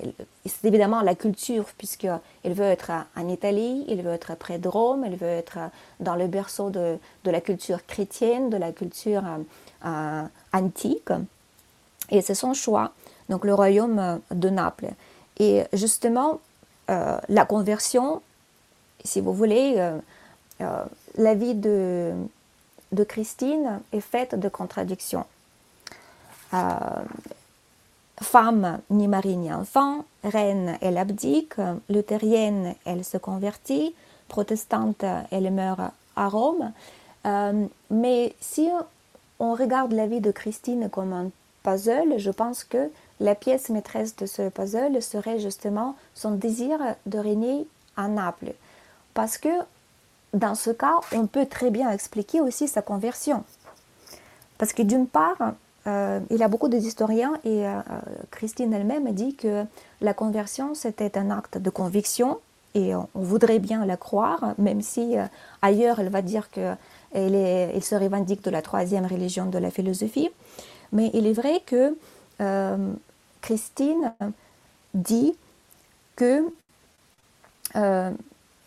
c'est 0.45 0.67
évidemment 0.67 1.01
la 1.01 1.15
culture, 1.15 1.65
puisqu'il 1.79 2.53
veut 2.53 2.65
être 2.65 2.91
en 3.17 3.29
Italie, 3.29 3.85
il 3.89 4.03
veut 4.03 4.13
être 4.13 4.37
près 4.37 4.59
de 4.59 4.69
Rome, 4.69 5.05
il 5.07 5.17
veut 5.17 5.27
être 5.27 5.59
dans 6.01 6.17
le 6.17 6.27
berceau 6.27 6.71
de, 6.71 6.99
la 7.25 7.41
culture 7.41 7.87
chrétienne, 7.87 8.51
de 8.51 8.57
la 8.57 8.73
culture 8.73 9.23
euh, 9.85 10.23
antique. 10.53 11.11
Et 12.11 12.21
c'est 12.21 12.35
son 12.35 12.55
choix, 12.55 12.93
donc 13.29 13.45
le 13.45 13.55
royaume 13.55 14.21
de 14.31 14.49
Naples. 14.49 14.91
Et 15.39 15.65
justement, 15.73 16.41
la 16.89 17.45
conversion, 17.45 18.23
si 19.05 19.21
vous 19.21 19.33
voulez, 19.33 19.75
euh, 20.61 20.85
la 21.17 21.35
vie 21.35 21.55
de, 21.55 22.15
Christine 23.09 23.81
est 23.93 24.01
faite 24.01 24.35
de 24.35 24.49
contradictions 24.49 25.27
femme 28.23 28.81
ni 28.91 29.09
mari 29.09 29.37
ni 29.37 29.53
enfant, 29.53 30.05
reine, 30.25 30.79
elle 30.81 30.99
abdique, 30.99 31.55
luthérienne, 31.89 32.75
elle 32.85 33.05
se 33.05 33.19
convertit, 33.19 33.95
protestante, 34.29 35.05
elle 35.31 35.51
meurt 35.53 35.93
à 36.17 36.29
Rome. 36.29 36.73
Euh, 37.27 37.67
mais 37.91 38.35
si 38.41 38.69
on 39.39 39.55
regarde 39.55 39.93
la 39.93 40.07
vie 40.07 40.21
de 40.21 40.31
Christine 40.31 40.89
comme 40.89 41.13
un 41.13 41.31
puzzle, 41.63 42.19
je 42.19 42.31
pense 42.31 42.65
que 42.65 42.91
la 43.21 43.35
pièce 43.35 43.69
maîtresse 43.69 44.17
de 44.17 44.27
ce 44.27 44.49
puzzle 44.49 45.03
serait 45.03 45.41
justement 45.41 45.97
son 46.15 46.33
désir 46.33 46.79
de 47.07 47.19
régner 47.19 47.67
à 47.97 48.09
Naples. 48.09 48.55
Parce 49.17 49.39
que 49.39 49.49
dans 50.35 50.55
ce 50.55 50.71
cas, 50.71 51.01
on 51.13 51.27
peut 51.27 51.47
très 51.47 51.71
bien 51.71 51.91
expliquer 51.91 52.43
aussi 52.43 52.69
sa 52.69 52.83
conversion. 52.83 53.45
Parce 54.59 54.75
que 54.75 54.83
d'une 54.83 55.07
part, 55.07 55.55
euh, 55.87 56.21
il 56.31 56.37
y 56.37 56.43
a 56.43 56.49
beaucoup 56.49 56.69
d'historiens 56.69 57.33
et 57.43 57.67
euh, 57.67 57.81
Christine 58.31 58.75
elle-même 58.75 59.11
dit 59.13 59.35
que 59.35 59.65
la 60.03 60.13
conversion 60.13 60.75
c'était 60.75 61.17
un 61.17 61.31
acte 61.31 61.57
de 61.57 61.71
conviction 61.71 62.41
et 62.75 62.95
on, 62.95 63.09
voudrait 63.15 63.59
bien 63.59 63.87
la 63.87 63.97
croire, 63.97 64.55
même 64.59 64.83
si 64.83 65.17
euh, 65.17 65.25
ailleurs 65.63 65.99
elle 65.99 66.11
va 66.11 66.21
dire 66.21 66.51
qu'elle 66.51 66.77
elle 67.15 67.83
se 67.83 67.95
revendique 67.95 68.45
de 68.45 68.51
la 68.51 68.61
troisième 68.61 69.07
religion 69.07 69.47
de 69.47 69.57
la 69.57 69.71
philosophie. 69.71 70.29
Mais 70.93 71.11
il 71.15 71.27
est 71.27 71.33
vrai 71.33 71.63
que 71.65 71.97
Christine 73.41 74.13
dit 74.93 75.35
que 76.17 76.45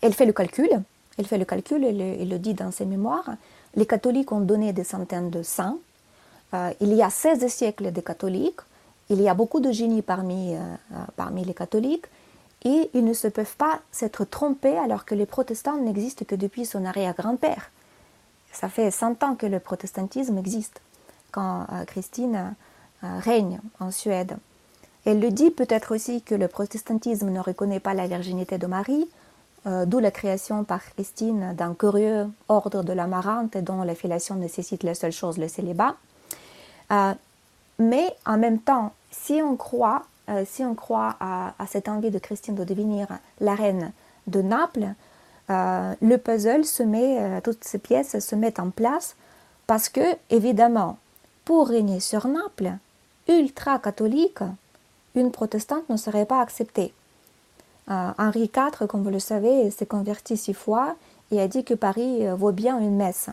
elle 0.01 0.13
fait 0.13 0.25
le 0.25 0.33
calcul, 0.33 0.69
elle 1.17 1.25
fait 1.25 1.37
le 1.37 1.45
calcul, 1.45 1.83
elle, 1.83 2.29
le 2.29 2.37
dit 2.39 2.53
dans 2.53 2.71
ses 2.71 2.85
mémoires. 2.85 3.29
Les 3.75 3.85
catholiques 3.85 4.31
ont 4.31 4.39
donné 4.39 4.73
des 4.73 4.83
centaines 4.83 5.29
de 5.29 5.43
saints 5.43 5.77
euh, 6.53 6.73
il 6.79 6.93
y 6.93 7.03
a 7.03 7.09
16 7.09 7.47
siècles 7.47 7.91
de 7.91 8.01
catholiques, 8.01 8.61
il 9.09 9.21
y 9.21 9.29
a 9.29 9.33
beaucoup 9.33 9.59
de 9.59 9.71
génies 9.71 10.01
parmi, 10.01 10.55
euh, 10.55 10.59
euh, 10.93 10.95
parmi 11.15 11.43
les 11.45 11.53
catholiques, 11.53 12.05
et 12.63 12.89
ils 12.93 13.05
ne 13.05 13.13
se 13.13 13.27
peuvent 13.27 13.55
pas 13.55 13.79
s'être 13.91 14.25
trompés 14.25 14.77
alors 14.77 15.05
que 15.05 15.15
les 15.15 15.25
protestants 15.25 15.77
n'existent 15.77 16.25
que 16.25 16.35
depuis 16.35 16.65
son 16.65 16.85
arrière-grand-père. 16.85 17.71
Ça 18.51 18.67
fait 18.67 18.91
100 18.91 19.23
ans 19.23 19.35
que 19.35 19.45
le 19.45 19.59
protestantisme 19.59 20.37
existe, 20.37 20.81
quand 21.31 21.67
Christine 21.87 22.55
règne 23.01 23.61
en 23.79 23.91
Suède. 23.91 24.35
Elle 25.05 25.21
le 25.21 25.29
dit 25.29 25.51
peut-être 25.51 25.93
aussi 25.93 26.21
que 26.23 26.35
le 26.35 26.47
protestantisme 26.47 27.29
ne 27.29 27.39
reconnaît 27.39 27.79
pas 27.79 27.93
la 27.93 28.07
virginité 28.07 28.57
de 28.57 28.65
Marie, 28.65 29.07
d'où 29.65 29.99
la 29.99 30.11
création 30.11 30.63
par 30.63 30.83
Christine 30.83 31.53
d'un 31.55 31.73
curieux 31.73 32.27
ordre 32.47 32.81
de 32.81 32.93
l'amarante 32.93 33.57
dont 33.57 33.83
la 33.83 33.93
filiation 33.93 34.35
nécessite 34.35 34.83
la 34.83 34.95
seule 34.95 35.11
chose, 35.11 35.37
le 35.37 35.47
célibat. 35.47 35.95
Euh, 36.91 37.13
mais 37.77 38.15
en 38.25 38.37
même 38.37 38.59
temps, 38.59 38.93
si 39.11 39.41
on 39.41 39.55
croit, 39.55 40.03
euh, 40.29 40.43
si 40.45 40.63
on 40.63 40.75
croit 40.75 41.15
à, 41.19 41.53
cette 41.67 41.87
envie 41.87 42.11
de 42.11 42.19
Christine 42.19 42.55
de 42.55 42.63
devenir 42.63 43.07
la 43.39 43.55
reine 43.55 43.91
de 44.27 44.41
Naples, 44.41 44.93
euh, 45.49 45.93
le 46.01 46.17
puzzle 46.17 46.65
se 46.65 46.83
met, 46.83 47.41
toutes 47.41 47.63
ces 47.63 47.79
pièces 47.79 48.19
se 48.19 48.35
mettent 48.35 48.59
en 48.59 48.69
place 48.69 49.15
parce 49.67 49.89
que, 49.89 50.01
évidemment, 50.29 50.97
pour 51.45 51.67
régner 51.67 51.99
sur 51.99 52.27
Naples, 52.27 52.73
ultra 53.27 53.79
catholique, 53.79 54.39
une 55.15 55.31
protestante 55.31 55.87
ne 55.89 55.97
serait 55.97 56.25
pas 56.25 56.41
acceptée. 56.41 56.93
Henri 57.89 58.51
IV, 58.55 58.87
comme 58.87 59.03
vous 59.03 59.09
le 59.09 59.19
savez, 59.19 59.71
s'est 59.71 59.85
converti 59.85 60.37
six 60.37 60.53
fois 60.53 60.95
et 61.31 61.41
a 61.41 61.47
dit 61.47 61.63
que 61.63 61.73
Paris 61.73 62.25
vaut 62.37 62.51
bien 62.51 62.79
une 62.79 62.95
messe. 62.95 63.29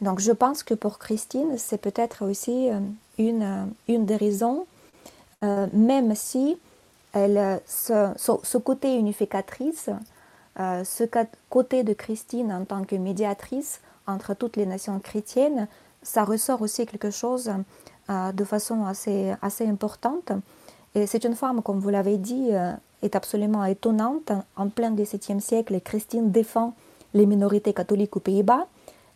Donc 0.00 0.20
je 0.20 0.32
pense 0.32 0.62
que 0.62 0.74
pour 0.74 0.98
Christine, 0.98 1.58
c'est 1.58 1.78
peut-être 1.78 2.24
aussi 2.24 2.70
euh, 2.70 2.78
une, 3.18 3.42
euh, 3.42 3.64
une 3.88 4.06
des 4.06 4.16
raisons, 4.16 4.66
euh, 5.44 5.66
même 5.72 6.14
si 6.14 6.58
elle, 7.12 7.60
ce, 7.66 8.58
côté 8.58 8.94
unificatrice, 8.96 9.88
ce 10.56 11.04
côté 11.48 11.82
de 11.82 11.94
Christine 11.94 12.52
en 12.52 12.64
tant 12.64 12.84
que 12.84 12.96
médiatrice 12.96 13.80
entre 14.06 14.34
toutes 14.34 14.56
les 14.56 14.66
nations 14.66 14.98
chrétiennes, 15.00 15.68
ça 16.02 16.24
ressort 16.24 16.60
aussi 16.60 16.84
quelque 16.84 17.10
chose 17.10 17.50
de 18.08 18.44
façon 18.44 18.84
assez, 18.84 19.32
assez 19.40 19.66
importante. 19.66 20.32
C'est 21.06 21.24
une 21.24 21.34
femme, 21.34 21.62
comme 21.62 21.80
vous 21.80 21.90
l'avez 21.90 22.16
dit, 22.16 22.50
est 23.02 23.16
absolument 23.16 23.64
étonnante. 23.64 24.32
En 24.56 24.68
plein 24.68 24.92
XVIIe 24.92 25.40
siècle, 25.40 25.80
Christine 25.80 26.30
défend 26.30 26.74
les 27.14 27.26
minorités 27.26 27.72
catholiques 27.72 28.16
aux 28.16 28.20
Pays-Bas. 28.20 28.66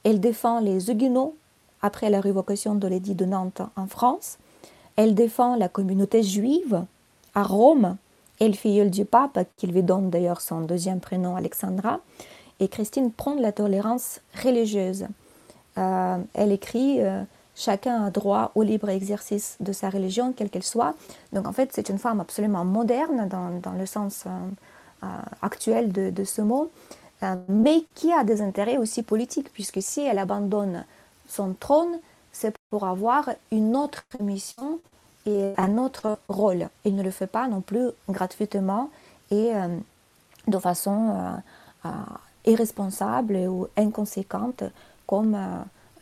Elle 0.04 0.20
défend 0.20 0.60
les 0.60 0.90
Huguenots 0.90 1.34
après 1.80 2.10
la 2.10 2.20
révocation 2.20 2.74
de 2.74 2.86
l'édit 2.86 3.14
de 3.14 3.24
Nantes 3.24 3.62
en 3.76 3.86
France. 3.86 4.38
Elle 4.96 5.14
défend 5.14 5.56
la 5.56 5.68
communauté 5.68 6.22
juive 6.22 6.84
à 7.34 7.42
Rome. 7.42 7.96
Elle 8.40 8.54
filleule 8.54 8.90
du 8.90 9.04
pape, 9.04 9.38
qui 9.56 9.66
lui 9.66 9.82
donne 9.82 10.10
d'ailleurs 10.10 10.40
son 10.40 10.62
deuxième 10.62 11.00
prénom 11.00 11.36
Alexandra. 11.36 12.00
Et 12.60 12.68
Christine 12.68 13.10
prend 13.10 13.34
la 13.34 13.52
tolérance 13.52 14.20
religieuse. 14.42 15.06
Euh, 15.78 16.18
elle 16.34 16.52
écrit 16.52 17.00
euh, 17.00 17.22
Chacun 17.54 18.04
a 18.04 18.10
droit 18.10 18.50
au 18.54 18.62
libre 18.62 18.88
exercice 18.88 19.56
de 19.60 19.72
sa 19.72 19.90
religion, 19.90 20.32
quelle 20.32 20.48
qu'elle 20.48 20.62
soit. 20.62 20.94
Donc 21.32 21.46
en 21.46 21.52
fait, 21.52 21.70
c'est 21.72 21.90
une 21.90 21.98
femme 21.98 22.20
absolument 22.20 22.64
moderne 22.64 23.28
dans, 23.28 23.72
le 23.72 23.86
sens 23.86 24.24
euh, 24.26 25.06
actuel 25.42 25.92
de, 25.92 26.24
ce 26.24 26.40
mot. 26.40 26.70
Euh, 27.22 27.36
mais 27.48 27.84
qui 27.94 28.12
a 28.12 28.24
des 28.24 28.40
intérêts 28.40 28.78
aussi 28.78 29.02
politiques, 29.02 29.52
puisque 29.52 29.82
si 29.82 30.00
elle 30.00 30.18
abandonne 30.18 30.84
son 31.28 31.52
trône, 31.52 31.98
c'est 32.32 32.54
pour 32.70 32.86
avoir 32.86 33.28
une 33.50 33.76
autre 33.76 34.02
mission 34.20 34.80
et 35.26 35.52
un 35.58 35.76
autre 35.76 36.18
rôle. 36.28 36.68
Il 36.84 36.96
ne 36.96 37.02
le 37.02 37.10
fait 37.10 37.26
pas 37.26 37.46
non 37.48 37.60
plus 37.60 37.90
gratuitement 38.08 38.90
et 39.30 39.52
de 40.48 40.58
façon 40.58 41.36
irresponsable 42.44 43.36
ou 43.36 43.68
inconséquente 43.76 44.64
comme 45.06 45.36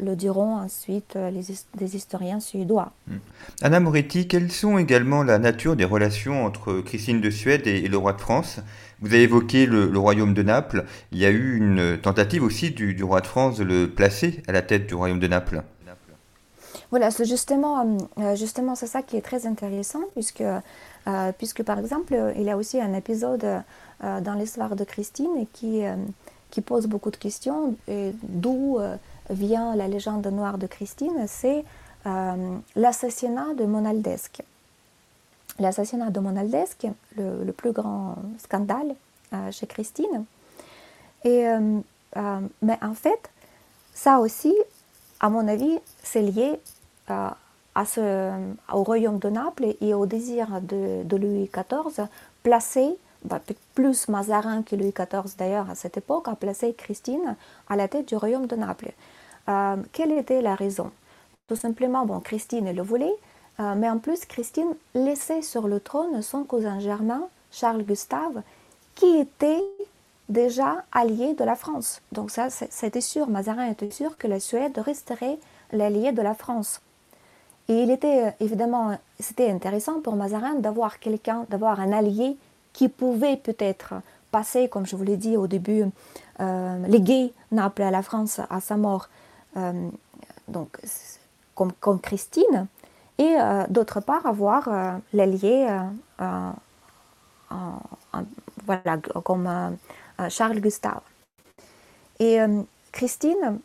le 0.03 0.17
diront 0.17 0.57
ensuite 0.57 1.15
les, 1.15 1.43
des 1.77 1.97
historiens 1.97 2.41
suédois. 2.41 2.93
Hmm. 3.07 3.19
Anna 3.63 3.81
Moretti, 3.81 4.29
quelles 4.29 4.51
sont 4.51 4.79
également 4.79 5.23
la 5.23 5.39
nature 5.39 5.77
des 5.77 5.85
relations 5.85 6.45
entre 6.45 6.81
Christine 6.81 7.21
de 7.21 7.31
Suède 7.31 7.67
et, 7.67 7.89
le 7.89 7.97
roi 7.97 8.13
de 8.13 8.21
France? 8.21 8.61
Vous 9.01 9.09
avez 9.09 9.23
évoqué 9.23 9.67
le, 9.67 9.99
royaume 9.99 10.35
de 10.35 10.43
Naples. 10.43 10.85
Il 11.13 11.19
y 11.19 11.25
a 11.25 11.31
eu 11.31 11.57
une 11.57 11.99
tentative 11.99 12.43
aussi 12.43 12.71
du, 12.71 13.03
roi 13.03 13.21
de 13.21 13.27
France 13.27 13.59
de 13.59 13.65
le 13.65 13.89
placer 13.89 14.43
à 14.47 14.53
la 14.53 14.63
tête 14.63 14.87
du 14.87 14.95
royaume 14.95 15.21
de 15.21 15.27
Naples. 15.27 15.63
Voilà, 16.91 17.13
c'est 17.13 17.25
justement, 17.25 17.97
euh, 18.19 18.35
justement 18.35 18.75
c'est 18.75 18.89
ça 18.89 19.03
qui 19.03 19.17
est 19.17 19.23
très 19.23 19.47
intéressant, 19.47 20.01
puisque, 20.15 20.43
euh, 20.43 21.33
puisque 21.39 21.63
par 21.63 21.79
exemple, 21.79 22.17
il 22.37 22.43
y 22.43 22.51
a 22.51 22.57
aussi 22.57 22.81
un 22.81 22.95
épisode 22.95 23.45
euh, 23.45 24.21
dans 24.21 24.35
l'histoire 24.35 24.75
de 24.75 24.83
Christine 24.83 25.47
qui, 25.53 25.83
qui 26.51 26.61
pose 26.61 26.87
beaucoup 26.87 27.13
de 27.13 27.17
questions, 27.17 27.77
d'où 28.25 28.79
vient 29.31 29.75
la 29.77 29.89
légende 29.89 30.27
noire 30.27 30.59
de 30.59 30.67
Christine, 30.67 31.25
c'est 31.27 31.65
euh, 32.07 32.57
l'assassinat 32.77 33.55
de 33.55 33.65
Monaldesque. 33.65 34.43
L'assassinat 35.59 36.11
de 36.11 36.21
Monaldesque, 36.21 36.87
le, 37.17 37.51
plus 37.53 37.73
grand 37.73 38.17
scandale 38.39 38.95
euh, 39.33 39.51
chez 39.51 39.67
Christine. 39.67 40.25
Et, 41.25 41.47
euh, 41.47 42.41
mais 42.63 42.79
en 42.83 42.95
fait, 42.95 43.31
ça 43.95 44.21
aussi, 44.21 44.55
à 45.21 45.29
mon 45.29 45.47
avis, 45.47 45.79
c'est 46.03 46.23
lié 46.23 46.59
au 47.09 48.83
royaume 48.83 49.19
de 49.19 49.29
Naples 49.29 49.75
et 49.81 49.95
au 49.95 50.07
désir 50.07 50.61
de, 50.61 51.03
de 51.05 51.17
Louis 51.17 51.51
XIV 51.53 52.07
placer 52.43 52.97
bah, 53.25 53.41
plus 53.75 54.09
Mazarin 54.09 54.63
que 54.63 54.77
Louis 54.77 54.95
XIV 54.97 55.37
d'ailleurs 55.37 55.69
à 55.69 55.75
cette 55.75 55.99
époque, 55.99 56.29
a 56.29 56.37
placé 56.37 56.73
Christine 56.73 57.37
à 57.69 57.77
la 57.77 57.89
tête 57.89 58.09
du 58.09 58.17
royaume 58.17 58.47
de 58.47 58.57
Naples. 58.57 58.93
Euh, 59.51 59.77
quelle 59.93 60.13
était 60.13 60.43
la 60.43 60.55
raison? 60.55 60.91
Tout 61.49 61.57
simplement, 61.57 62.07
bon, 62.07 62.21
Christine 62.21 62.73
le 62.73 62.83
voulait, 62.83 63.15
euh, 63.59 63.75
mais 63.77 63.91
en 63.91 63.99
plus, 63.99 64.25
Christine 64.25 64.75
laissait 64.95 65.43
sur 65.43 65.67
le 65.67 65.81
trône 65.81 66.23
son 66.23 66.45
cousin 66.45 66.79
germain, 66.79 67.23
Charles 67.51 67.83
Gustave, 67.83 68.43
qui 68.95 69.19
était 69.19 69.63
déjà 70.29 70.85
allié 70.93 71.35
de 71.35 71.43
la 71.43 71.57
France. 71.57 72.01
Donc 72.13 72.31
ça, 72.31 72.49
c'était 72.51 73.01
sûr, 73.01 73.29
Mazarin 73.29 73.69
était 73.69 73.91
sûr 73.91 74.17
que 74.17 74.29
la 74.29 74.39
Suède 74.39 74.79
resterait 74.79 75.39
l'allié 75.73 76.13
de 76.13 76.23
la 76.23 76.35
France. 76.35 76.81
Et 77.69 77.83
il 77.83 77.91
était 77.91 78.35
évidemment, 78.41 78.97
c'était 79.19 79.51
intéressant 79.51 80.01
pour 80.01 80.15
Mazarin 80.15 80.55
d'avoir 80.55 81.01
quelqu'un, 81.01 81.47
d'avoir 81.51 81.81
un 81.81 81.93
allié 81.93 82.37
qui 82.73 82.89
pouvait 82.89 83.37
peut-être 83.37 83.95
passer, 84.31 84.69
comme 84.69 84.87
je 84.87 84.95
vous 84.95 85.05
l'ai 85.05 85.17
dit 85.17 85.37
au 85.37 85.49
début, 85.49 85.85
euh, 86.41 86.87
léguer 86.87 87.33
Naples 87.51 87.83
à 87.83 87.91
la 87.91 88.03
France 88.03 88.41
à 88.49 88.61
sa 88.61 88.77
mort, 88.77 89.09
euh, 89.09 89.30
donc, 90.49 90.79
comme, 91.55 92.01
Christine, 92.01 92.67
et 93.19 93.37
euh, 93.39 93.65
d'autre 93.69 94.01
part 94.01 94.25
avoir 94.27 94.69
euh, 94.69 94.93
l'allié 95.13 95.69
voilà, 98.67 98.99
comme 99.25 99.77
Charles 100.29 100.61
Gustave. 100.61 101.01
Et 102.19 102.39
Christine 102.93 103.59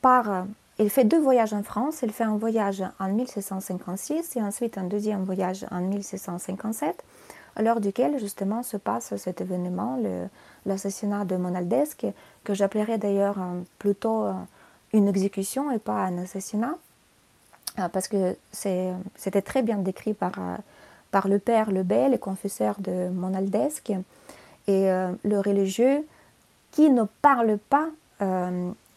part, 0.00 0.46
elle 0.78 0.90
fait 0.90 1.04
deux 1.04 1.20
voyages 1.20 1.52
en 1.52 1.62
France. 1.62 2.02
Elle 2.02 2.10
fait 2.10 2.24
un 2.24 2.36
voyage 2.36 2.82
en 2.98 3.08
1656 3.08 4.36
et 4.36 4.42
ensuite 4.42 4.78
un 4.78 4.84
deuxième 4.84 5.22
voyage 5.24 5.66
en 5.70 5.80
1657, 5.80 7.04
lors 7.60 7.80
duquel 7.80 8.18
justement 8.18 8.62
se 8.62 8.76
passe 8.76 9.14
cet 9.16 9.40
événement, 9.40 9.98
l'assassinat 10.66 11.24
de 11.24 11.36
Monaldesque, 11.36 12.06
que 12.42 12.54
j'appellerais 12.54 12.98
d'ailleurs 12.98 13.36
plutôt 13.78 14.26
une 14.92 15.08
exécution 15.08 15.70
et 15.70 15.78
pas 15.78 16.04
un 16.04 16.18
assassinat, 16.18 16.76
euh, 17.78 17.88
parce 17.88 18.08
que 18.08 18.36
c'était 18.52 19.42
très 19.42 19.62
bien 19.62 19.78
décrit 19.78 20.14
par, 20.14 20.32
euh, 20.38 20.56
par 21.10 21.28
le 21.28 21.38
père 21.38 21.70
Lebel, 21.70 22.12
le 22.12 22.18
confesseur 22.18 22.76
de 22.78 23.08
Monaldesque, 23.08 23.92
et 24.68 24.90
euh, 24.90 25.10
le 25.24 25.40
religieux 25.40 26.06
qui 26.70 26.90
ne 26.90 27.04
parle 27.20 27.58
pas 27.58 27.88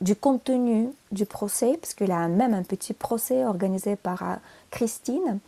du 0.02 0.16
contenu 0.16 0.90
du 1.12 1.26
procès, 1.26 1.80
parce 1.82 1.96
qu'il 1.96 2.12
a 2.12 2.28
même 2.28 2.54
un 2.54 2.62
petit 2.62 2.94
procès 2.94 3.44
organisé 3.44 3.96
par 3.96 4.38
Christine. 4.70 5.40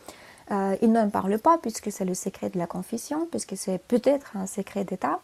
il 0.49 0.91
n'en 0.91 1.11
parle 1.11 1.37
pas 1.37 1.59
puisque 1.59 1.91
c'est 1.91 2.05
le 2.05 2.15
secret 2.15 2.49
de 2.49 2.57
la 2.57 2.65
confession, 2.65 3.27
puisque 3.29 3.55
c'est 3.55 3.77
peut-être 3.77 4.35
un 4.35 4.47
secret 4.47 4.83
d'État, 4.83 5.19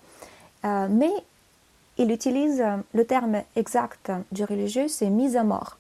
mais 0.64 1.12
il 1.98 2.12
utilise 2.12 2.64
le 2.94 3.06
terme 3.06 3.42
exact 3.56 4.12
du 4.32 4.44
religieux, 4.44 4.88
c'est 4.88 5.10
mise 5.10 5.38
à 5.38 5.44
mort. 5.44 5.78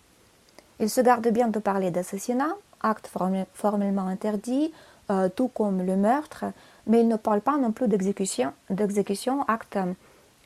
Il 0.79 0.89
se 0.89 1.01
garde 1.01 1.27
bien 1.29 1.47
de 1.47 1.59
parler 1.59 1.91
d'assassinat, 1.91 2.55
acte 2.81 3.09
formellement 3.53 4.07
interdit, 4.07 4.71
euh, 5.09 5.29
tout 5.29 5.47
comme 5.47 5.85
le 5.85 5.95
meurtre, 5.95 6.45
mais 6.87 7.01
il 7.01 7.07
ne 7.07 7.15
parle 7.15 7.41
pas 7.41 7.57
non 7.57 7.71
plus 7.71 7.87
d'exécution, 7.87 8.53
d'exécution 8.69 9.43
acte 9.43 9.77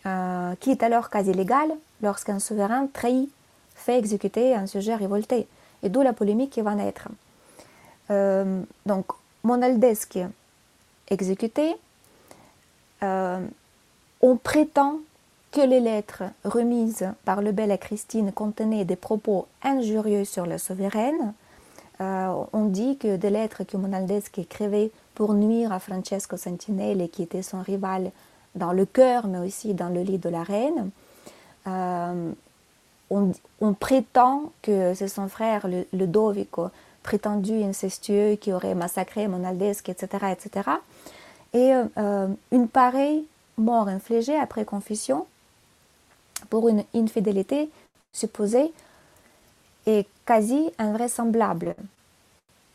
euh, 0.06 0.56
qui 0.60 0.72
est 0.72 0.84
alors 0.84 1.10
quasi 1.10 1.34
légal 1.34 1.70
lorsqu'un 2.02 2.40
souverain 2.40 2.88
trahit 2.88 3.30
fait 3.76 3.98
exécuter 3.98 4.56
un 4.56 4.68
sujet 4.68 4.96
révolté, 4.96 5.48
et 5.84 5.90
d'où 5.90 6.02
la 6.02 6.14
polémique 6.14 6.52
qui 6.52 6.62
va 6.62 6.74
naître. 6.76 7.08
Euh, 8.10 8.62
donc, 8.86 9.06
Monaldesque 9.44 10.20
exécuté, 11.10 11.76
on 13.02 14.38
prétend 14.44 15.00
que 15.58 15.62
les 15.64 15.80
lettres 15.80 16.22
remises 16.46 17.12
par 17.26 17.42
le 17.42 17.52
bel 17.52 17.72
à 17.72 17.80
Christine 17.80 18.32
contenaient 18.32 18.86
des 18.86 18.96
propos 18.96 19.48
injurieux 19.64 20.24
sur 20.24 20.46
la 20.46 20.60
souveraine. 20.60 21.34
Euh, 22.00 22.44
on 22.54 22.66
dit 22.66 22.96
que 23.00 23.16
des 23.16 23.32
lettres 23.32 23.64
que 23.64 23.76
Monaldeschi 23.76 24.42
écrivait 24.42 24.92
pour 25.16 25.34
nuire 25.34 25.72
à 25.72 25.80
Francesco 25.80 26.38
Santinelli, 26.38 27.10
qui 27.10 27.24
était 27.24 27.42
son 27.42 27.64
rival 27.64 28.12
dans 28.54 28.72
le 28.72 28.86
cœur, 28.86 29.26
mais 29.26 29.40
aussi 29.40 29.74
dans 29.74 29.90
le 29.90 30.02
lit 30.02 30.20
de 30.20 30.30
la 30.30 30.44
reine. 30.44 30.92
Euh, 31.66 32.32
on, 33.10 33.74
prétend 33.74 34.52
que 34.62 34.94
c'est 34.94 35.08
son 35.08 35.28
frère, 35.28 35.68
le, 35.68 35.88
Ludovico, 35.92 36.70
prétendu 37.02 37.64
incestueux, 37.64 38.36
qui 38.36 38.54
aurait 38.54 38.76
massacré 38.76 39.28
Monaldeschi, 39.28 39.90
etc. 39.90 40.08
etc. 40.34 40.70
Et 41.56 41.74
euh, 41.98 42.28
une 42.52 42.68
pareille 42.68 43.26
mort 43.58 43.88
infligée 43.88 44.38
après 44.38 44.64
confession 44.64 45.26
pour 46.50 46.70
une 46.70 46.84
infidélité 46.96 47.70
supposée 48.14 48.72
est 49.86 50.08
quasi 50.26 50.70
invraisemblable. 50.78 51.76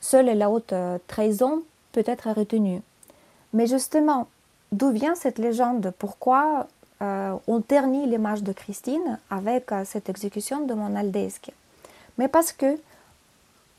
Seule 0.00 0.36
la 0.36 0.50
haute 0.50 0.74
trahison 1.06 1.62
peut 1.92 2.04
être 2.06 2.30
retenue. 2.30 2.80
Mais 3.52 3.66
justement, 3.66 4.28
d'où 4.72 4.90
vient 4.90 5.14
cette 5.14 5.38
légende? 5.38 5.92
Pourquoi 5.98 6.66
euh, 7.02 7.36
on 7.48 7.60
ternit 7.60 8.06
l'image 8.06 8.42
de 8.42 8.52
Christine 8.52 9.18
avec 9.28 9.72
euh, 9.72 9.84
cette 9.84 10.08
exécution 10.08 10.66
de 10.66 10.74
Monaldesque 10.74 11.50
Mais 12.16 12.28
parce 12.28 12.52
que, 12.52 12.78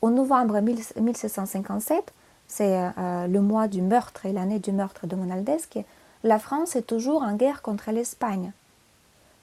au 0.02 0.10
novembre 0.10 0.60
1757, 0.60 2.12
c'est 2.46 2.76
euh, 2.76 3.26
le 3.26 3.40
mois 3.40 3.66
du 3.66 3.80
meurtre 3.80 4.26
et 4.26 4.32
l'année 4.32 4.58
du 4.58 4.72
meurtre 4.72 5.06
de 5.06 5.16
Monaldesque, 5.16 5.78
la 6.22 6.38
France 6.38 6.76
est 6.76 6.86
toujours 6.86 7.22
en 7.22 7.34
guerre 7.34 7.62
contre 7.62 7.90
l'Espagne. 7.90 8.52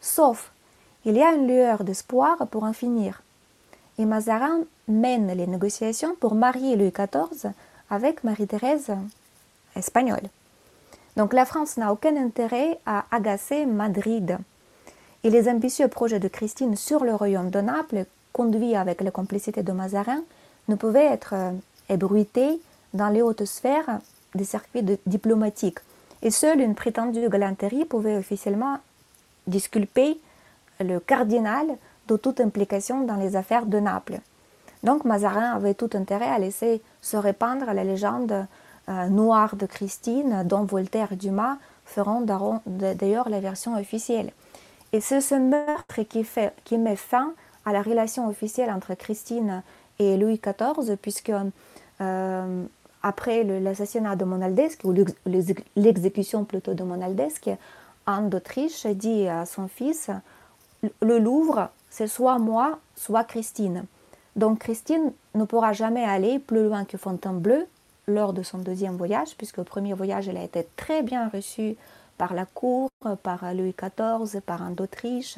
Sauf, 0.01 0.51
il 1.05 1.15
y 1.15 1.21
a 1.21 1.33
une 1.33 1.47
lueur 1.47 1.83
d'espoir 1.83 2.47
pour 2.47 2.63
en 2.63 2.73
finir. 2.73 3.21
Et 3.97 4.05
Mazarin 4.05 4.61
mène 4.87 5.31
les 5.31 5.47
négociations 5.47 6.15
pour 6.19 6.35
marier 6.35 6.75
Louis 6.75 6.91
XIV 6.91 7.51
avec 7.89 8.23
Marie-Thérèse 8.23 8.91
espagnole. 9.75 10.27
Donc 11.17 11.33
la 11.33 11.45
France 11.45 11.77
n'a 11.77 11.91
aucun 11.91 12.15
intérêt 12.17 12.79
à 12.85 13.05
agacer 13.11 13.65
Madrid. 13.65 14.37
Et 15.23 15.29
les 15.29 15.47
ambitieux 15.49 15.87
projets 15.87 16.19
de 16.19 16.27
Christine 16.27 16.75
sur 16.75 17.03
le 17.03 17.13
royaume 17.13 17.51
de 17.51 17.61
Naples, 17.61 18.05
conduits 18.33 18.75
avec 18.75 19.01
la 19.01 19.11
complicité 19.11 19.61
de 19.61 19.71
Mazarin, 19.71 20.23
ne 20.67 20.75
pouvaient 20.75 21.05
être 21.05 21.33
euh, 21.33 21.51
ébruités 21.89 22.59
dans 22.93 23.09
les 23.09 23.21
hautes 23.21 23.45
sphères 23.45 23.99
des 24.35 24.45
circuits 24.45 24.83
diplomatiques. 25.05 25.79
Et 26.21 26.31
seule 26.31 26.61
une 26.61 26.75
prétendue 26.75 27.29
galanterie 27.29 27.85
pouvait 27.85 28.17
officiellement 28.17 28.77
disculper 29.47 30.19
le 30.79 30.99
cardinal 30.99 31.67
de 32.07 32.17
toute 32.17 32.39
implication 32.39 33.05
dans 33.05 33.15
les 33.15 33.35
affaires 33.35 33.65
de 33.65 33.79
Naples. 33.79 34.19
Donc 34.83 35.05
Mazarin 35.05 35.51
avait 35.55 35.75
tout 35.75 35.89
intérêt 35.93 36.27
à 36.27 36.39
laisser 36.39 36.81
se 37.01 37.17
répandre 37.17 37.65
la 37.73 37.83
légende 37.83 38.47
euh, 38.89 39.07
noire 39.07 39.55
de 39.55 39.65
Christine, 39.65 40.43
dont 40.45 40.63
Voltaire 40.63 41.11
et 41.13 41.15
Dumas 41.15 41.57
feront 41.85 42.21
d'ailleurs 42.65 43.29
la 43.29 43.39
version 43.39 43.77
officielle. 43.77 44.31
Et 44.93 45.01
c'est 45.01 45.21
ce 45.21 45.35
meurtre 45.35 46.01
qui, 46.03 46.77
met 46.77 46.95
fin 46.95 47.33
à 47.65 47.73
la 47.73 47.81
relation 47.81 48.27
officielle 48.27 48.71
entre 48.71 48.93
Christine 48.95 49.61
et 49.99 50.17
Louis 50.17 50.41
XIV, 50.43 50.97
puisque 50.97 51.31
après 53.03 53.43
l'assassinat 53.43 54.15
de 54.15 54.25
Monaldeschi, 54.25 54.77
ou 54.83 54.93
l'exécution 55.75 56.43
plutôt 56.43 56.73
de 56.73 56.83
Monaldeschi, 56.83 57.51
Anne 58.05 58.29
d'Autriche 58.29 58.85
dit 58.87 59.27
à 59.27 59.45
son 59.45 59.67
fils 59.67 60.09
Le 61.01 61.19
Louvre, 61.19 61.69
c'est 61.89 62.07
soit 62.07 62.39
moi, 62.39 62.79
soit 62.95 63.23
Christine. 63.23 63.85
Donc 64.35 64.59
Christine 64.59 65.11
ne 65.35 65.43
pourra 65.43 65.73
jamais 65.73 66.03
aller 66.03 66.39
plus 66.39 66.63
loin 66.65 66.85
que 66.85 66.97
Fontainebleau 66.97 67.65
lors 68.07 68.33
de 68.33 68.43
son 68.43 68.59
deuxième 68.59 68.95
voyage, 68.95 69.35
puisque 69.37 69.59
au 69.59 69.63
premier 69.63 69.93
voyage, 69.93 70.27
elle 70.27 70.37
a 70.37 70.43
été 70.43 70.67
très 70.75 71.03
bien 71.03 71.29
reçue 71.29 71.75
par 72.17 72.33
la 72.33 72.45
cour, 72.45 72.89
par 73.23 73.53
Louis 73.53 73.75
XIV, 73.75 74.41
par 74.41 74.61
Anne 74.61 74.75
d'Autriche. 74.75 75.37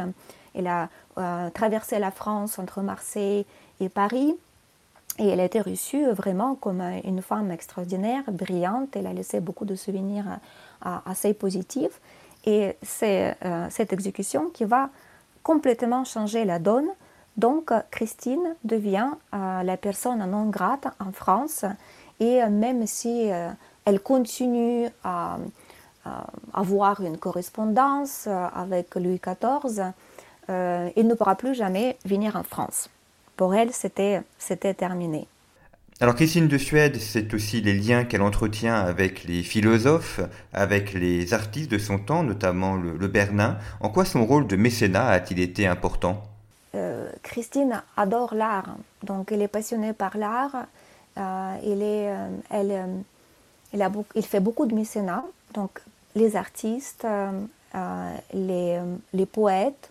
Elle 0.54 0.68
a 0.68 0.90
euh, 1.18 1.50
traversé 1.50 2.00
la 2.00 2.12
France 2.12 2.60
entre 2.60 2.82
Marseille 2.82 3.46
et 3.80 3.90
Paris. 3.90 4.36
Et 5.20 5.28
elle 5.28 5.40
a 5.40 5.46
été 5.46 5.62
reçue 5.62 6.06
vraiment 6.08 6.56
comme 6.56 6.82
une 6.82 7.22
femme 7.22 7.52
extraordinaire, 7.52 8.24
brillante. 8.28 8.96
Elle 8.96 9.06
a 9.06 9.14
laissé 9.14 9.40
beaucoup 9.40 9.66
de 9.66 9.76
souvenirs 9.76 10.26
assez 10.82 11.34
positifs. 11.36 12.02
Et 12.46 12.76
c'est 12.82 13.36
euh, 13.46 13.68
cette 13.70 13.94
exécution 13.94 14.50
qui 14.50 14.66
va 14.66 14.90
complètement 15.44 16.04
changer 16.04 16.46
la 16.46 16.60
donne. 16.60 16.88
Donc 17.38 17.72
Christine 17.90 18.56
devient 18.64 19.10
euh, 19.34 19.64
la 19.64 19.78
personne 19.78 20.20
non 20.30 20.46
grate 20.50 20.88
en 21.00 21.12
France. 21.12 21.66
Et 22.20 22.46
même 22.46 22.86
si 22.86 23.30
elle 23.86 24.00
continue 24.00 24.88
à 25.04 25.38
avoir 26.54 27.02
une 27.02 27.18
correspondance 27.18 28.28
avec 28.28 28.96
Louis 28.96 29.20
XIV, 29.20 29.92
il 30.48 31.08
ne 31.08 31.14
pourra 31.16 31.36
plus 31.36 31.56
jamais 31.56 31.98
venir 32.06 32.38
en 32.38 32.44
France. 32.44 32.88
Pour 33.36 33.56
elle, 33.56 33.72
c'était 33.74 34.24
terminé. 34.76 35.28
Alors 36.04 36.16
Christine 36.16 36.50
de 36.50 36.58
Suède, 36.58 36.98
c'est 37.00 37.34
aussi 37.34 37.62
les 37.62 37.72
liens 37.74 38.04
qu'elle 38.04 38.24
entretient 38.24 38.76
avec 38.76 39.24
les 39.24 39.42
philosophes, 39.42 40.20
avec 40.52 40.92
les 40.92 41.34
artistes 41.34 41.72
de 41.72 41.78
son 41.78 41.98
temps, 41.98 42.24
notamment 42.24 42.76
le, 42.76 43.08
Bernin. 43.08 43.58
En 43.80 43.88
quoi 43.88 44.04
son 44.04 44.26
rôle 44.26 44.46
de 44.46 44.58
mécénat 44.58 45.08
a-t-il 45.08 45.40
été 45.40 45.66
important? 45.66 46.22
Euh, 46.76 47.10
Christine 47.22 47.82
adore 47.96 48.36
l'art, 48.36 48.76
donc 49.04 49.32
elle 49.32 49.42
est 49.42 49.48
passionnée 49.48 49.94
par 49.94 50.18
l'art. 50.18 50.66
Euh, 51.18 51.56
euh, 51.64 52.28
elle, 52.50 53.96
il 54.14 54.26
fait 54.26 54.42
beaucoup 54.42 54.66
de 54.66 54.76
mécénat, 54.76 55.24
donc 55.54 55.80
les 56.16 56.36
artistes, 56.36 57.08
les 58.34 59.26
poètes, 59.32 59.90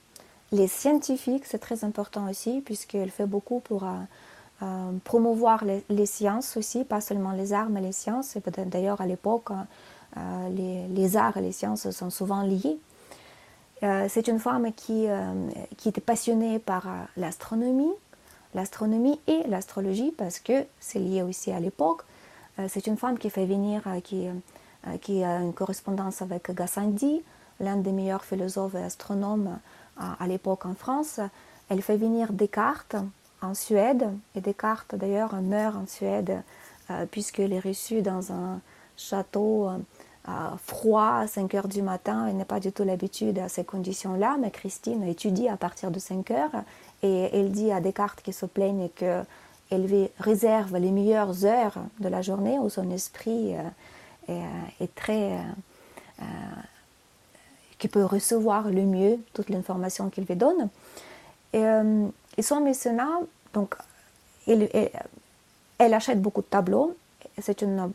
les 0.53 0.69
scientifiques, 0.69 1.47
c'est 1.47 1.59
très 1.59 1.85
important 1.85 2.29
aussi, 2.29 2.61
puisqu'elle 2.61 3.11
fait 3.11 3.25
beaucoup 3.25 3.61
pour 3.61 3.87
euh, 4.63 4.67
euh, 4.93 4.93
promouvoir 5.05 5.65
les, 5.65 6.07
sciences 6.07 6.57
aussi, 6.57 6.85
pas 6.85 7.01
seulement 7.01 7.33
les 7.33 7.53
arts, 7.53 7.69
mais 7.69 7.81
les 7.81 7.93
sciences. 7.93 8.37
D'ailleurs 8.67 9.01
à 9.01 9.07
l'époque, 9.07 9.51
euh, 10.17 10.87
les, 10.95 11.17
arts 11.17 11.37
et 11.37 11.41
les 11.41 11.53
sciences 11.53 11.91
sont 11.91 12.11
souvent 12.11 12.43
liés. 12.43 12.79
c'est 14.09 14.29
une 14.29 14.39
femme 14.39 14.73
qui, 14.73 15.07
qui 15.77 15.89
était 15.89 16.01
passionnée 16.01 16.59
par 16.59 16.87
l'astronomie, 17.17 17.93
l'astronomie 18.55 19.19
et 19.27 19.43
l'astrologie, 19.49 20.13
parce 20.17 20.39
que 20.39 20.65
c'est 20.79 21.01
lié 21.01 21.23
aussi 21.23 21.51
à 21.51 21.59
l'époque. 21.59 22.03
c'est 22.69 22.87
une 22.87 22.97
femme 22.97 23.19
qui 23.19 23.31
fait 23.31 23.47
venir, 23.47 23.83
qui, 24.05 24.29
qui 25.01 25.25
a 25.25 25.41
une 25.41 25.53
correspondance 25.53 26.23
avec 26.23 26.55
Gassendi, 26.55 27.23
l'un 27.59 27.77
des 27.77 27.93
meilleurs 27.93 28.25
philosophes 28.25 28.77
et 28.77 28.85
astronomes 28.85 29.59
à, 29.97 30.27
l'époque 30.29 30.65
en 30.65 30.75
France. 30.75 31.19
Elle 31.69 31.83
fait 31.83 31.97
venir 31.97 32.33
Descartes 32.33 32.97
en 33.43 33.55
Suède, 33.55 34.09
et 34.35 34.41
Descartes 34.41 34.95
d'ailleurs 34.95 35.35
meurt 35.41 35.77
en 35.77 35.87
Suède 35.87 36.43
euh, 36.91 37.07
puisqu'il 37.11 37.53
est 37.53 37.61
reçu 37.61 38.03
dans 38.03 38.33
un 38.33 38.61
château 38.97 39.69
euh, 39.69 40.31
froid 40.65 41.19
à 41.21 41.27
5 41.27 41.55
heures 41.55 41.69
du 41.69 41.83
matin. 41.83 42.27
Elle 42.29 42.37
n'a 42.37 42.45
pas 42.45 42.61
du 42.61 42.73
tout 42.73 42.85
l'habitude 42.85 43.39
à 43.39 43.49
ces 43.49 43.65
conditions-là, 43.65 44.37
mais 44.41 44.51
Christine 44.51 45.03
étudie 45.05 45.49
à 45.49 45.57
partir 45.57 45.91
de 45.91 45.99
5 45.99 46.31
heures 46.31 46.63
et 47.03 47.31
elle 47.33 47.53
dit 47.53 47.73
à 47.73 47.81
Descartes 47.81 48.23
qu'il 48.23 48.35
se 48.35 48.47
plaigne 48.47 48.89
qu'elle 48.97 50.11
réserve 50.19 50.77
les 50.77 50.91
meilleures 50.91 51.45
heures 51.45 51.79
de 52.01 52.09
la 52.09 52.23
journée 52.23 52.59
où 52.59 52.69
son 52.69 52.91
esprit 52.91 53.55
euh, 54.29 54.45
est, 54.81 54.95
très 54.95 55.39
qui 57.79 57.89
peut 57.89 58.05
recevoir 58.05 58.71
le 58.71 58.83
mieux 58.83 59.19
toute 59.35 59.49
l'information 59.49 60.09
qu'il 60.09 60.25
lui 60.25 60.37
donne. 60.37 60.69
Euh, 62.39 62.43
son 62.43 62.61
mécénat, 62.61 63.21
donc, 63.55 63.75
elle, 64.47 65.95
achète 65.95 66.21
beaucoup 66.21 66.41
de 66.41 66.47
tableaux. 66.47 66.97
C'est 67.41 67.63
une, 67.63 67.93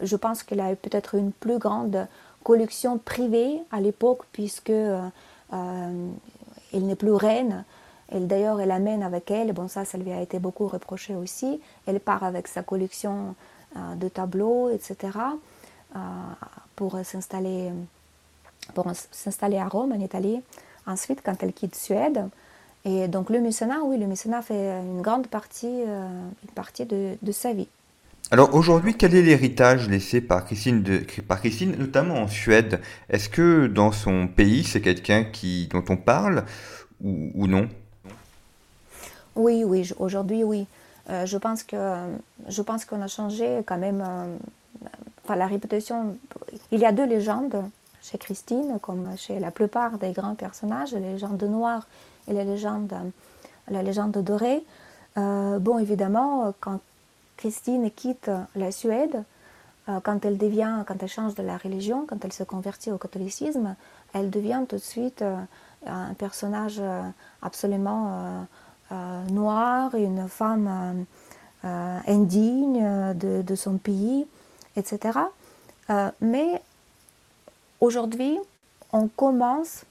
je 0.00 0.16
pense 0.16 0.42
qu'elle 0.42 0.60
a 0.60 0.74
peut-être 0.74 1.14
une 1.14 1.32
plus 1.32 1.58
grande 1.58 2.06
collection 2.42 2.98
privée 2.98 3.60
à 3.70 3.80
l'époque, 3.80 4.24
puisque 4.32 4.70
euh, 4.70 5.06
euh, 5.52 6.08
elle 6.72 6.86
n'est 6.86 6.96
plus 6.96 7.12
reine. 7.12 7.64
Elle, 8.08 8.26
d'ailleurs, 8.26 8.60
elle 8.60 8.70
amène 8.70 9.02
avec 9.02 9.30
elle, 9.30 9.52
bon 9.52 9.68
ça, 9.68 9.84
ça 9.84 9.98
lui 9.98 10.12
a 10.12 10.20
été 10.20 10.38
beaucoup 10.38 10.66
reproché 10.66 11.14
aussi, 11.14 11.60
elle 11.86 12.00
part 12.00 12.24
avec 12.24 12.46
sa 12.46 12.62
collection 12.62 13.34
de 13.74 14.06
tableaux, 14.08 14.68
etc., 14.68 15.18
pour 16.76 16.98
s'installer 17.04 17.72
pour 18.74 18.86
s'installer 19.10 19.58
à 19.58 19.68
Rome, 19.68 19.92
en 19.92 20.00
Italie. 20.00 20.40
Ensuite, 20.86 21.20
quand 21.24 21.42
elle 21.42 21.52
quitte 21.52 21.74
Suède, 21.74 22.28
et 22.84 23.08
donc 23.08 23.30
le 23.30 23.40
mécénat, 23.40 23.80
oui, 23.84 23.98
le 23.98 24.06
mécénat 24.06 24.42
fait 24.42 24.80
une 24.80 25.02
grande 25.02 25.28
partie, 25.28 25.82
euh, 25.86 26.08
une 26.42 26.50
partie 26.54 26.84
de, 26.84 27.16
de, 27.22 27.32
sa 27.32 27.52
vie. 27.52 27.68
Alors 28.30 28.54
aujourd'hui, 28.54 28.96
quel 28.96 29.14
est 29.14 29.22
l'héritage 29.22 29.88
laissé 29.88 30.20
par 30.20 30.44
Christine, 30.44 30.82
de, 30.82 31.02
par 31.28 31.40
Christine, 31.40 31.76
notamment 31.78 32.16
en 32.16 32.28
Suède? 32.28 32.80
Est-ce 33.08 33.28
que 33.28 33.68
dans 33.68 33.92
son 33.92 34.26
pays, 34.26 34.64
c'est 34.64 34.80
quelqu'un 34.80 35.24
qui, 35.24 35.68
dont 35.68 35.84
on 35.88 35.96
parle 35.96 36.44
ou, 37.04 37.30
ou 37.34 37.46
non? 37.46 37.68
Oui, 39.36 39.62
oui, 39.64 39.90
aujourd'hui, 39.98 40.42
oui. 40.42 40.66
Euh, 41.10 41.26
je 41.26 41.38
pense 41.38 41.62
que 41.62 41.76
je 42.48 42.62
pense 42.62 42.84
qu'on 42.84 43.00
a 43.00 43.08
changé 43.08 43.60
quand 43.66 43.78
même. 43.78 44.02
Euh, 44.06 44.36
enfin, 45.24 45.36
la 45.36 45.46
réputation. 45.46 46.16
Il 46.70 46.80
y 46.80 46.84
a 46.84 46.92
deux 46.92 47.06
légendes 47.06 47.62
chez 48.02 48.18
Christine, 48.18 48.78
comme 48.80 49.06
chez 49.16 49.38
la 49.38 49.50
plupart 49.50 49.98
des 49.98 50.12
grands 50.12 50.34
personnages, 50.34 50.92
les 50.92 51.12
légendes 51.12 51.42
noires 51.44 51.86
et 52.28 52.32
les 52.32 52.44
légendes, 52.44 52.94
la 53.68 53.82
légende 53.82 54.12
dorée. 54.12 54.64
Euh, 55.16 55.58
bon, 55.58 55.78
évidemment, 55.78 56.54
quand 56.60 56.80
Christine 57.36 57.90
quitte 57.90 58.30
la 58.54 58.72
Suède, 58.72 59.24
euh, 59.88 60.00
quand 60.02 60.24
elle 60.24 60.38
devient, 60.38 60.84
quand 60.86 61.02
elle 61.02 61.08
change 61.08 61.34
de 61.34 61.42
la 61.42 61.56
religion, 61.56 62.04
quand 62.06 62.24
elle 62.24 62.32
se 62.32 62.44
convertit 62.44 62.92
au 62.92 62.98
catholicisme, 62.98 63.74
elle 64.14 64.30
devient 64.30 64.62
tout 64.68 64.76
de 64.76 64.80
suite 64.80 65.22
euh, 65.22 65.36
un 65.86 66.14
personnage 66.14 66.80
absolument 67.40 68.46
noir, 69.30 69.92
une 69.96 70.28
femme 70.28 71.04
indigne 71.64 73.14
de, 73.14 73.42
de, 73.42 73.54
son 73.56 73.78
pays, 73.78 74.24
etc. 74.76 75.18
mais 76.20 76.62
Aujourd'hui, 77.82 78.38
on 78.92 79.08
commence, 79.08 79.82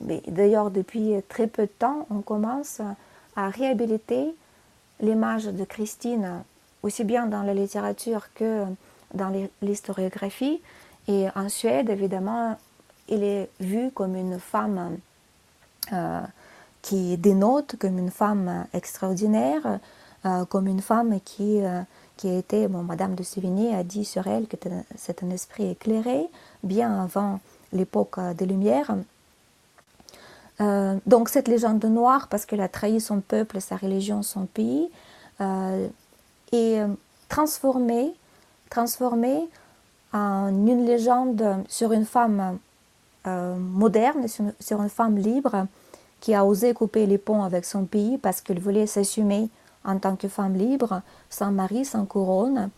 d'ailleurs 0.00 0.70
depuis 0.70 1.14
très 1.28 1.46
peu 1.46 1.62
de 1.62 1.72
temps, 1.78 2.06
on 2.10 2.20
commence 2.20 2.80
à 3.36 3.48
réhabiliter 3.48 4.34
l'image 5.00 5.46
de 5.46 5.64
Christine, 5.64 6.42
aussi 6.82 7.04
bien 7.04 7.26
dans 7.26 7.42
la 7.42 7.54
littérature 7.54 8.32
que 8.34 8.64
dans 9.14 9.32
l'historiographie. 9.62 10.60
Et 11.08 11.26
en 11.34 11.48
Suède, 11.48 11.90
évidemment, 11.90 12.56
il 13.08 13.22
est 13.24 13.50
vu 13.60 13.90
comme 13.90 14.14
une 14.16 14.38
femme 14.38 14.98
euh, 15.92 16.20
qui 16.82 17.16
dénote, 17.18 17.76
comme 17.78 17.98
une 17.98 18.10
femme 18.10 18.66
extraordinaire, 18.72 19.80
euh, 20.24 20.44
comme 20.46 20.66
une 20.66 20.80
femme 20.80 21.20
qui, 21.24 21.60
euh, 21.62 21.82
qui 22.16 22.28
a 22.28 22.38
été, 22.38 22.68
bon, 22.68 22.82
Madame 22.82 23.14
de 23.14 23.22
Sévigné 23.22 23.74
a 23.74 23.82
dit 23.82 24.04
sur 24.04 24.26
elle 24.26 24.46
que 24.46 24.56
c'est 24.96 25.22
un 25.22 25.30
esprit 25.30 25.70
éclairé, 25.70 26.26
bien 26.62 27.02
avant 27.02 27.40
l'époque 27.72 28.18
des 28.36 28.46
Lumières. 28.46 28.94
Euh, 30.60 30.96
donc 31.06 31.28
cette 31.28 31.48
légende 31.48 31.84
noire, 31.84 32.28
parce 32.28 32.44
qu'elle 32.44 32.60
a 32.60 32.68
trahi 32.68 33.00
son 33.00 33.20
peuple, 33.20 33.60
sa 33.60 33.76
religion, 33.76 34.22
son 34.22 34.46
pays, 34.46 34.90
euh, 35.40 35.88
est 36.52 36.82
transformée, 37.28 38.12
transformée 38.68 39.48
en 40.12 40.48
une 40.48 40.84
légende 40.84 41.64
sur 41.68 41.92
une 41.92 42.04
femme 42.04 42.58
euh, 43.26 43.56
moderne, 43.56 44.26
sur, 44.28 44.82
une 44.82 44.88
femme 44.88 45.16
libre 45.16 45.66
qui 46.20 46.34
a 46.34 46.44
osé 46.44 46.74
couper 46.74 47.06
les 47.06 47.18
ponts 47.18 47.42
avec 47.42 47.64
son 47.64 47.84
pays 47.84 48.18
parce 48.18 48.40
qu'elle 48.40 48.60
voulait 48.60 48.86
s'assumer 48.86 49.48
en 49.84 49.98
tant 49.98 50.16
que 50.16 50.28
femme 50.28 50.54
libre, 50.54 51.00
sans 51.30 51.50
mari, 51.50 51.84
sans 51.84 52.04
couronne. 52.04 52.68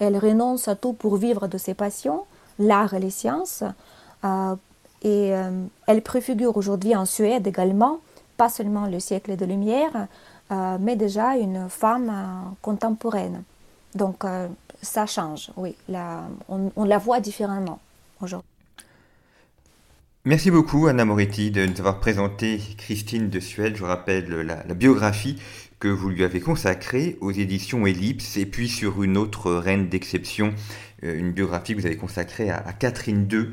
Elle 0.00 0.16
renonce 0.16 0.66
à 0.66 0.74
tout 0.74 0.92
pour 0.92 1.16
vivre 1.16 1.46
de 1.46 1.58
ses 1.58 1.74
passions, 1.74 2.24
l'art 2.58 2.94
et 2.94 3.00
les 3.00 3.10
sciences. 3.10 3.62
Euh, 5.04 5.08
et 5.08 5.34
euh, 5.34 5.50
elle 5.86 6.02
préfigure 6.02 6.56
aujourd'hui 6.56 6.94
en 6.94 7.06
Suède 7.06 7.46
également, 7.46 8.00
pas 8.36 8.48
seulement 8.48 8.86
le 8.86 9.00
siècle 9.00 9.36
de 9.36 9.44
lumière, 9.44 10.08
euh, 10.50 10.78
mais 10.80 10.96
déjà 10.96 11.36
une 11.36 11.68
femme 11.68 12.54
contemporaine. 12.62 13.42
donc 13.94 14.24
ça 14.80 15.06
change, 15.06 15.50
oui. 15.56 15.74
on, 16.48 16.84
la 16.84 16.98
voit 16.98 17.18
différemment 17.18 17.80
aujourd'hui. 18.22 18.48
Merci 20.24 20.50
beaucoup 20.50 20.86
Anna 20.86 21.04
Moretti 21.04 21.50
de 21.50 21.66
nous 21.66 21.80
avoir 21.80 21.98
présenté 21.98 22.60
Christine 22.76 23.28
de 23.28 23.40
Suède. 23.40 23.76
Je 23.76 23.84
rappelle 23.84 24.28
la, 24.28 24.74
biographie 24.74 25.38
que 25.80 25.88
vous 25.88 26.10
lui 26.10 26.24
avez 26.24 26.40
consacrée 26.40 27.16
aux 27.20 27.30
éditions 27.30 27.86
Ellipse 27.86 28.36
et 28.36 28.46
puis 28.46 28.68
sur 28.68 29.02
une 29.02 29.16
autre 29.16 29.52
reine 29.52 29.88
d'exception, 29.88 30.52
euh, 31.04 31.16
une 31.16 31.32
biographie 31.32 31.74
que 31.74 31.80
vous 31.80 31.86
avez 31.86 31.96
consacrée 31.96 32.50
à, 32.50 32.72
Catherine 32.72 33.28
II, 33.30 33.38
euh, 33.38 33.52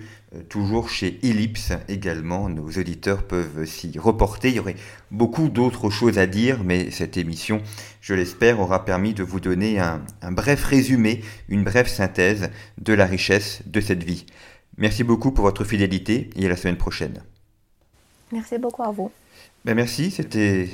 toujours 0.50 0.90
chez 0.90 1.20
Ellipse 1.24 1.74
également. 1.88 2.50
Nos 2.50 2.68
auditeurs 2.68 3.24
peuvent 3.24 3.66
s'y 3.66 3.98
reporter. 3.98 4.50
Il 4.50 4.56
y 4.56 4.60
aurait 4.60 4.76
beaucoup 5.12 5.50
d'autres 5.50 5.90
choses 5.90 6.18
à 6.18 6.28
dire, 6.28 6.64
mais 6.64 6.92
cette 6.92 7.18
émission, 7.18 7.62
je 8.02 8.14
l'espère, 8.14 8.60
aura 8.60 8.86
permis 8.86 9.14
de 9.14 9.24
vous 9.24 9.40
donner 9.40 9.80
un, 9.80 10.02
bref 10.32 10.64
résumé, 10.64 11.22
une 11.50 11.64
brève 11.64 11.88
synthèse 11.88 12.50
de 12.78 12.94
la 12.94 13.06
richesse 13.06 13.62
de 13.66 13.82
cette 13.82 14.04
vie. 14.04 14.26
Merci 14.78 15.04
beaucoup 15.04 15.32
pour 15.32 15.46
votre 15.46 15.64
fidélité 15.64 16.30
et 16.36 16.46
à 16.46 16.50
la 16.50 16.58
semaine 16.58 16.78
prochaine. 16.78 17.24
Merci 18.32 18.58
beaucoup 18.58 18.84
à 18.84 18.92
vous. 18.92 19.12
Ben 19.64 19.76
merci, 19.76 20.12
c'était 20.12 20.70